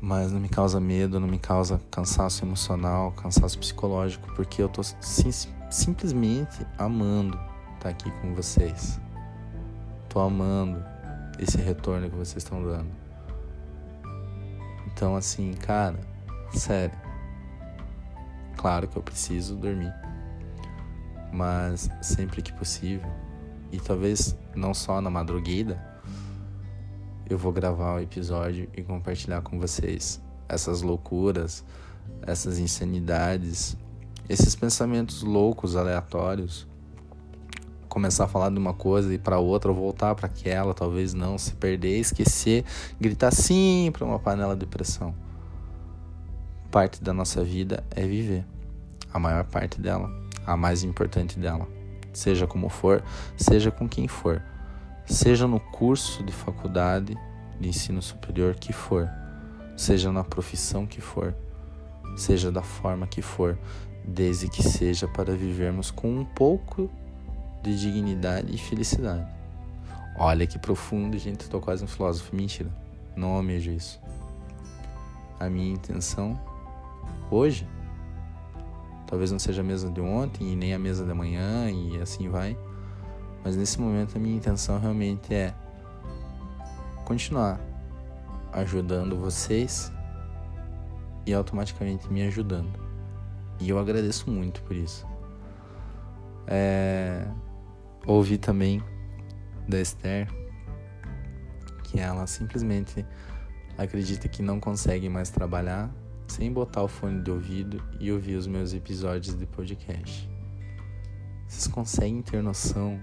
Mas 0.00 0.30
não 0.30 0.40
me 0.40 0.48
causa 0.48 0.78
medo, 0.78 1.18
não 1.18 1.28
me 1.28 1.38
causa 1.38 1.80
cansaço 1.90 2.44
emocional, 2.44 3.12
cansaço 3.12 3.58
psicológico, 3.58 4.30
porque 4.34 4.62
eu 4.62 4.68
tô 4.68 4.82
sim, 4.82 5.30
simplesmente 5.70 6.66
amando 6.76 7.38
estar 7.84 7.88
tá 7.88 7.90
aqui 7.90 8.10
com 8.20 8.34
vocês. 8.34 9.00
Tô 10.08 10.20
amando 10.20 10.82
esse 11.38 11.58
retorno 11.58 12.08
que 12.08 12.16
vocês 12.16 12.42
estão 12.42 12.62
dando. 12.62 12.90
Então, 14.86 15.16
assim, 15.16 15.52
cara, 15.52 15.98
sério. 16.52 16.96
Claro 18.56 18.88
que 18.88 18.96
eu 18.96 19.02
preciso 19.02 19.56
dormir 19.56 19.92
mas 21.34 21.90
sempre 22.00 22.40
que 22.40 22.52
possível 22.52 23.10
e 23.72 23.80
talvez 23.80 24.36
não 24.54 24.72
só 24.72 25.00
na 25.00 25.10
madrugada, 25.10 25.84
eu 27.28 27.36
vou 27.36 27.52
gravar 27.52 27.96
o 27.96 28.00
episódio 28.00 28.70
e 28.76 28.82
compartilhar 28.82 29.42
com 29.42 29.58
vocês 29.58 30.22
essas 30.48 30.80
loucuras, 30.80 31.64
essas 32.22 32.60
insanidades, 32.60 33.76
esses 34.28 34.54
pensamentos 34.54 35.22
loucos, 35.22 35.74
aleatórios. 35.74 36.68
Começar 37.94 38.24
a 38.24 38.26
falar 38.26 38.50
de 38.50 38.58
uma 38.58 38.74
coisa 38.74 39.14
e 39.14 39.18
para 39.18 39.38
outra, 39.38 39.72
voltar 39.72 40.16
para 40.16 40.26
aquela, 40.26 40.74
talvez 40.74 41.14
não, 41.14 41.38
se 41.38 41.54
perder, 41.54 42.00
esquecer, 42.00 42.64
gritar 43.00 43.30
sim 43.30 43.88
para 43.92 44.04
uma 44.04 44.18
panela 44.18 44.56
de 44.56 44.66
pressão. 44.66 45.14
Parte 46.72 47.00
da 47.00 47.12
nossa 47.12 47.44
vida 47.44 47.84
é 47.92 48.04
viver, 48.04 48.44
a 49.12 49.18
maior 49.20 49.44
parte 49.44 49.80
dela, 49.80 50.10
a 50.44 50.56
mais 50.56 50.82
importante 50.82 51.38
dela, 51.38 51.68
seja 52.12 52.48
como 52.48 52.68
for, 52.68 53.00
seja 53.36 53.70
com 53.70 53.88
quem 53.88 54.08
for, 54.08 54.42
seja 55.06 55.46
no 55.46 55.60
curso 55.60 56.24
de 56.24 56.32
faculdade 56.32 57.16
de 57.60 57.68
ensino 57.68 58.02
superior 58.02 58.56
que 58.56 58.72
for, 58.72 59.08
seja 59.76 60.10
na 60.10 60.24
profissão 60.24 60.84
que 60.84 61.00
for, 61.00 61.32
seja 62.16 62.50
da 62.50 62.62
forma 62.62 63.06
que 63.06 63.22
for, 63.22 63.56
desde 64.04 64.48
que 64.48 64.64
seja 64.64 65.06
para 65.06 65.32
vivermos 65.32 65.92
com 65.92 66.08
um 66.08 66.24
pouco 66.24 66.90
de 67.64 67.80
dignidade 67.80 68.54
e 68.54 68.58
felicidade. 68.58 69.26
Olha 70.16 70.46
que 70.46 70.58
profundo, 70.58 71.18
gente, 71.18 71.40
estou 71.40 71.60
quase 71.60 71.82
um 71.82 71.88
filósofo. 71.88 72.36
Mentira, 72.36 72.70
não 73.16 73.30
almejo 73.30 73.70
isso. 73.70 73.98
A 75.40 75.48
minha 75.48 75.72
intenção 75.72 76.38
hoje 77.30 77.66
talvez 79.06 79.30
não 79.30 79.38
seja 79.38 79.60
a 79.60 79.64
mesma 79.64 79.90
de 79.90 80.00
ontem 80.00 80.52
e 80.52 80.56
nem 80.56 80.74
a 80.74 80.78
mesma 80.78 81.04
de 81.04 81.12
amanhã 81.12 81.70
e 81.70 82.00
assim 82.00 82.28
vai. 82.28 82.56
Mas 83.42 83.56
nesse 83.56 83.80
momento 83.80 84.16
a 84.16 84.20
minha 84.20 84.36
intenção 84.36 84.78
realmente 84.78 85.34
é 85.34 85.54
continuar 87.04 87.60
ajudando 88.52 89.16
vocês 89.16 89.92
e 91.26 91.34
automaticamente 91.34 92.10
me 92.12 92.22
ajudando. 92.22 92.78
E 93.60 93.68
eu 93.68 93.78
agradeço 93.78 94.30
muito 94.30 94.62
por 94.62 94.76
isso. 94.76 95.06
É... 96.46 97.26
Ouvi 98.06 98.38
também 98.38 98.82
da 99.68 99.80
Esther 99.80 100.28
que 101.84 102.00
ela 102.00 102.26
simplesmente 102.26 103.06
acredita 103.78 104.28
que 104.28 104.42
não 104.42 104.58
consegue 104.58 105.08
mais 105.08 105.30
trabalhar 105.30 105.90
sem 106.26 106.52
botar 106.52 106.82
o 106.82 106.88
fone 106.88 107.22
de 107.22 107.30
ouvido 107.30 107.82
e 108.00 108.10
ouvir 108.10 108.34
os 108.34 108.46
meus 108.46 108.74
episódios 108.74 109.38
de 109.38 109.46
podcast. 109.46 110.28
Vocês 111.46 111.68
conseguem 111.68 112.20
ter 112.20 112.42
noção? 112.42 113.00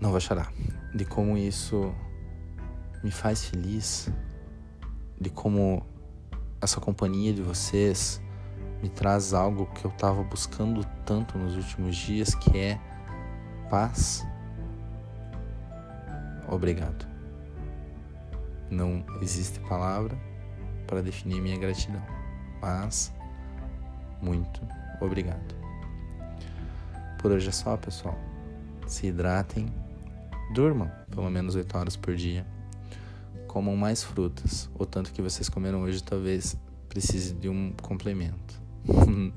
Não 0.00 0.10
vou 0.10 0.20
chorar. 0.20 0.52
De 0.94 1.04
como 1.04 1.36
isso 1.36 1.94
me 3.04 3.10
faz 3.10 3.44
feliz, 3.44 4.10
de 5.20 5.30
como 5.30 5.86
essa 6.60 6.80
companhia 6.80 7.32
de 7.32 7.42
vocês 7.42 8.20
me 8.82 8.88
traz 8.88 9.32
algo 9.32 9.66
que 9.66 9.84
eu 9.84 9.90
estava 9.90 10.22
buscando 10.24 10.84
tanto 11.04 11.38
nos 11.38 11.56
últimos 11.56 11.96
dias, 11.96 12.34
que 12.34 12.58
é 12.58 12.80
paz. 13.68 14.26
Obrigado. 16.48 17.06
Não 18.70 19.04
existe 19.20 19.60
palavra 19.60 20.18
para 20.86 21.02
definir 21.02 21.40
minha 21.40 21.58
gratidão, 21.58 22.02
mas 22.60 23.12
muito 24.20 24.60
obrigado. 25.00 25.54
Por 27.18 27.32
hoje 27.32 27.48
é 27.48 27.52
só, 27.52 27.76
pessoal. 27.76 28.18
Se 28.86 29.08
hidratem, 29.08 29.66
durmam 30.54 30.90
pelo 31.10 31.30
menos 31.30 31.54
8 31.54 31.76
horas 31.76 31.96
por 31.96 32.14
dia, 32.14 32.46
comam 33.46 33.76
mais 33.76 34.02
frutas. 34.02 34.70
O 34.74 34.86
tanto 34.86 35.12
que 35.12 35.20
vocês 35.20 35.48
comeram 35.48 35.82
hoje 35.82 36.02
talvez 36.02 36.56
precise 36.88 37.34
de 37.34 37.48
um 37.48 37.72
complemento. 37.82 38.54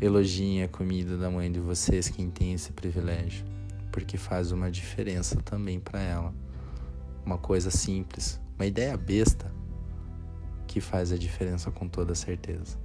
Elogiem 0.00 0.62
a 0.62 0.68
comida 0.68 1.16
da 1.16 1.30
mãe 1.30 1.50
de 1.50 1.60
vocês, 1.60 2.08
quem 2.08 2.28
tem 2.28 2.52
esse 2.52 2.72
privilégio, 2.72 3.44
porque 3.92 4.16
faz 4.16 4.50
uma 4.52 4.70
diferença 4.70 5.36
também 5.42 5.78
para 5.78 6.00
ela. 6.00 6.34
Uma 7.24 7.38
coisa 7.38 7.70
simples, 7.70 8.40
uma 8.56 8.66
ideia 8.66 8.96
besta 8.96 9.50
que 10.66 10.80
faz 10.80 11.12
a 11.12 11.16
diferença 11.16 11.70
com 11.70 11.88
toda 11.88 12.14
certeza. 12.14 12.78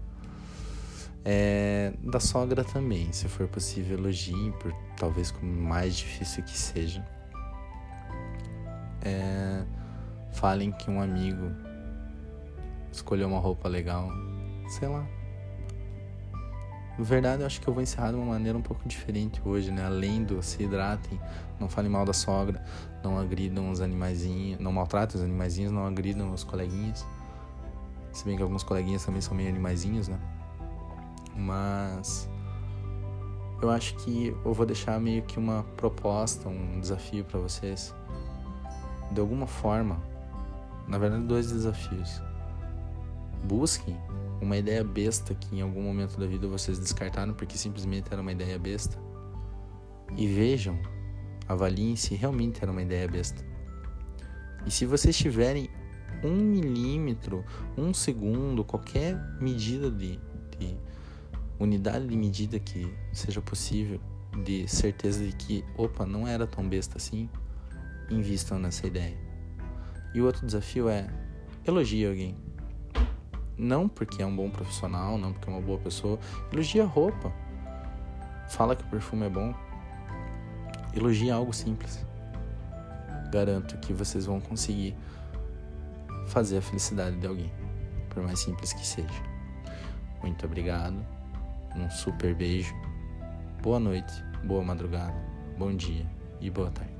É, 1.26 1.94
da 2.02 2.20
sogra 2.20 2.64
também, 2.64 3.12
se 3.12 3.28
for 3.28 3.48
possível, 3.48 3.98
elogiem, 3.98 4.52
por 4.54 4.74
talvez 4.96 5.32
como 5.32 5.52
mais 5.52 5.98
difícil 5.98 6.44
que 6.44 6.58
seja. 6.58 7.06
É, 9.02 9.66
falem 10.32 10.72
que 10.72 10.90
um 10.90 11.02
amigo 11.02 11.52
escolheu 12.92 13.28
uma 13.28 13.40
roupa 13.40 13.68
legal, 13.68 14.10
sei 14.70 14.88
lá, 14.88 15.08
na 17.00 17.06
verdade, 17.06 17.44
eu 17.44 17.48
acho 17.48 17.62
que 17.62 17.68
eu 17.70 17.74
vou 17.74 17.82
encerrar 17.82 18.10
de 18.10 18.18
uma 18.18 18.26
maneira 18.26 18.58
um 18.58 18.62
pouco 18.62 18.86
diferente 18.86 19.42
hoje, 19.46 19.72
né? 19.72 19.86
Além 19.86 20.22
do 20.22 20.44
se 20.44 20.62
hidratem, 20.62 21.18
não 21.58 21.70
falem 21.70 21.90
mal 21.90 22.04
da 22.04 22.12
sogra, 22.12 22.62
não 23.02 23.18
agridam 23.18 23.72
os 23.72 23.80
animaizinhos, 23.80 24.60
não 24.60 24.74
maltratem 24.74 25.16
os 25.16 25.24
animaizinhos, 25.24 25.72
não 25.72 25.86
agridam 25.86 26.34
os 26.34 26.44
coleguinhas. 26.44 27.08
Se 28.12 28.26
bem 28.26 28.36
que 28.36 28.44
alguns 28.44 28.64
coleguinhas 28.64 29.06
também 29.06 29.22
são 29.22 29.34
meio 29.34 29.48
animaizinhos, 29.48 30.10
né? 30.10 30.20
Mas 31.38 32.30
eu 33.62 33.70
acho 33.70 33.96
que 33.96 34.36
eu 34.44 34.54
vou 34.54 34.66
deixar 34.66 35.00
meio 35.00 35.22
que 35.22 35.40
uma 35.40 35.64
proposta, 35.78 36.50
um 36.50 36.82
desafio 36.82 37.24
para 37.24 37.40
vocês. 37.40 37.96
De 39.10 39.22
alguma 39.22 39.48
forma, 39.48 39.98
na 40.86 40.98
verdade, 40.98 41.24
dois 41.24 41.50
desafios. 41.50 42.22
Busquem 43.46 43.98
uma 44.42 44.58
ideia 44.58 44.84
besta 44.84 45.34
que 45.36 45.56
em 45.56 45.62
algum 45.62 45.82
momento 45.82 46.18
da 46.18 46.26
vida 46.26 46.48
vocês 46.48 46.80
descartaram 46.80 47.34
porque 47.34 47.58
simplesmente 47.58 48.08
era 48.12 48.22
uma 48.22 48.32
ideia 48.32 48.58
besta. 48.58 48.98
E 50.16 50.28
vejam, 50.28 50.80
avaliem 51.48 51.96
se 51.96 52.16
realmente 52.16 52.62
era 52.62 52.72
uma 52.72 52.82
ideia 52.82 53.08
besta. 53.08 53.46
E 54.66 54.72
se 54.72 54.86
vocês 54.86 55.18
tiverem 55.18 55.70
um 56.24 56.36
milímetro, 56.36 57.46
um 57.78 57.94
segundo, 57.94 58.64
qualquer 58.64 59.18
medida 59.40 59.90
de, 59.90 60.20
de 60.58 60.78
unidade 61.60 62.08
de 62.08 62.18
medida 62.18 62.60
que 62.60 62.92
seja 63.14 63.42
possível, 63.42 64.00
de 64.44 64.68
certeza 64.68 65.26
de 65.26 65.34
que, 65.34 65.64
opa, 65.78 66.06
não 66.06 66.28
era 66.28 66.46
tão 66.46 66.68
besta 66.68 66.98
assim, 66.98 67.30
invistam 68.10 68.60
nessa 68.60 68.88
ideia. 68.88 69.18
E 70.14 70.22
o 70.22 70.26
outro 70.26 70.46
desafio 70.46 70.90
é 70.90 71.08
elogie 71.66 72.06
alguém. 72.06 72.49
Não 73.60 73.90
porque 73.90 74.24
é 74.24 74.26
um 74.26 74.34
bom 74.34 74.50
profissional, 74.50 75.18
não 75.18 75.34
porque 75.34 75.50
é 75.50 75.54
uma 75.54 75.62
boa 75.62 75.78
pessoa. 75.78 76.18
Elogia 76.52 76.84
a 76.84 76.88
roupa. 76.88 77.30
Fala 78.48 78.74
que 78.74 78.84
o 78.84 78.88
perfume 78.88 79.26
é 79.26 79.30
bom. 79.30 79.54
Elogia 80.96 81.36
algo 81.36 81.52
simples. 81.52 82.06
Garanto 83.30 83.78
que 83.80 83.92
vocês 83.92 84.26
vão 84.26 84.40
conseguir 84.40 84.96
fazer 86.28 86.60
a 86.60 86.62
felicidade 86.62 87.18
de 87.18 87.28
alguém, 87.28 87.52
por 88.10 88.24
mais 88.24 88.40
simples 88.40 88.72
que 88.72 88.88
seja. 88.88 89.24
Muito 90.24 90.46
obrigado. 90.46 91.06
Um 91.76 91.90
super 91.90 92.34
beijo. 92.34 92.74
Boa 93.62 93.80
noite, 93.80 94.14
boa 94.46 94.64
madrugada, 94.64 95.14
bom 95.58 95.76
dia 95.76 96.06
e 96.40 96.50
boa 96.50 96.72
tarde. 96.72 96.94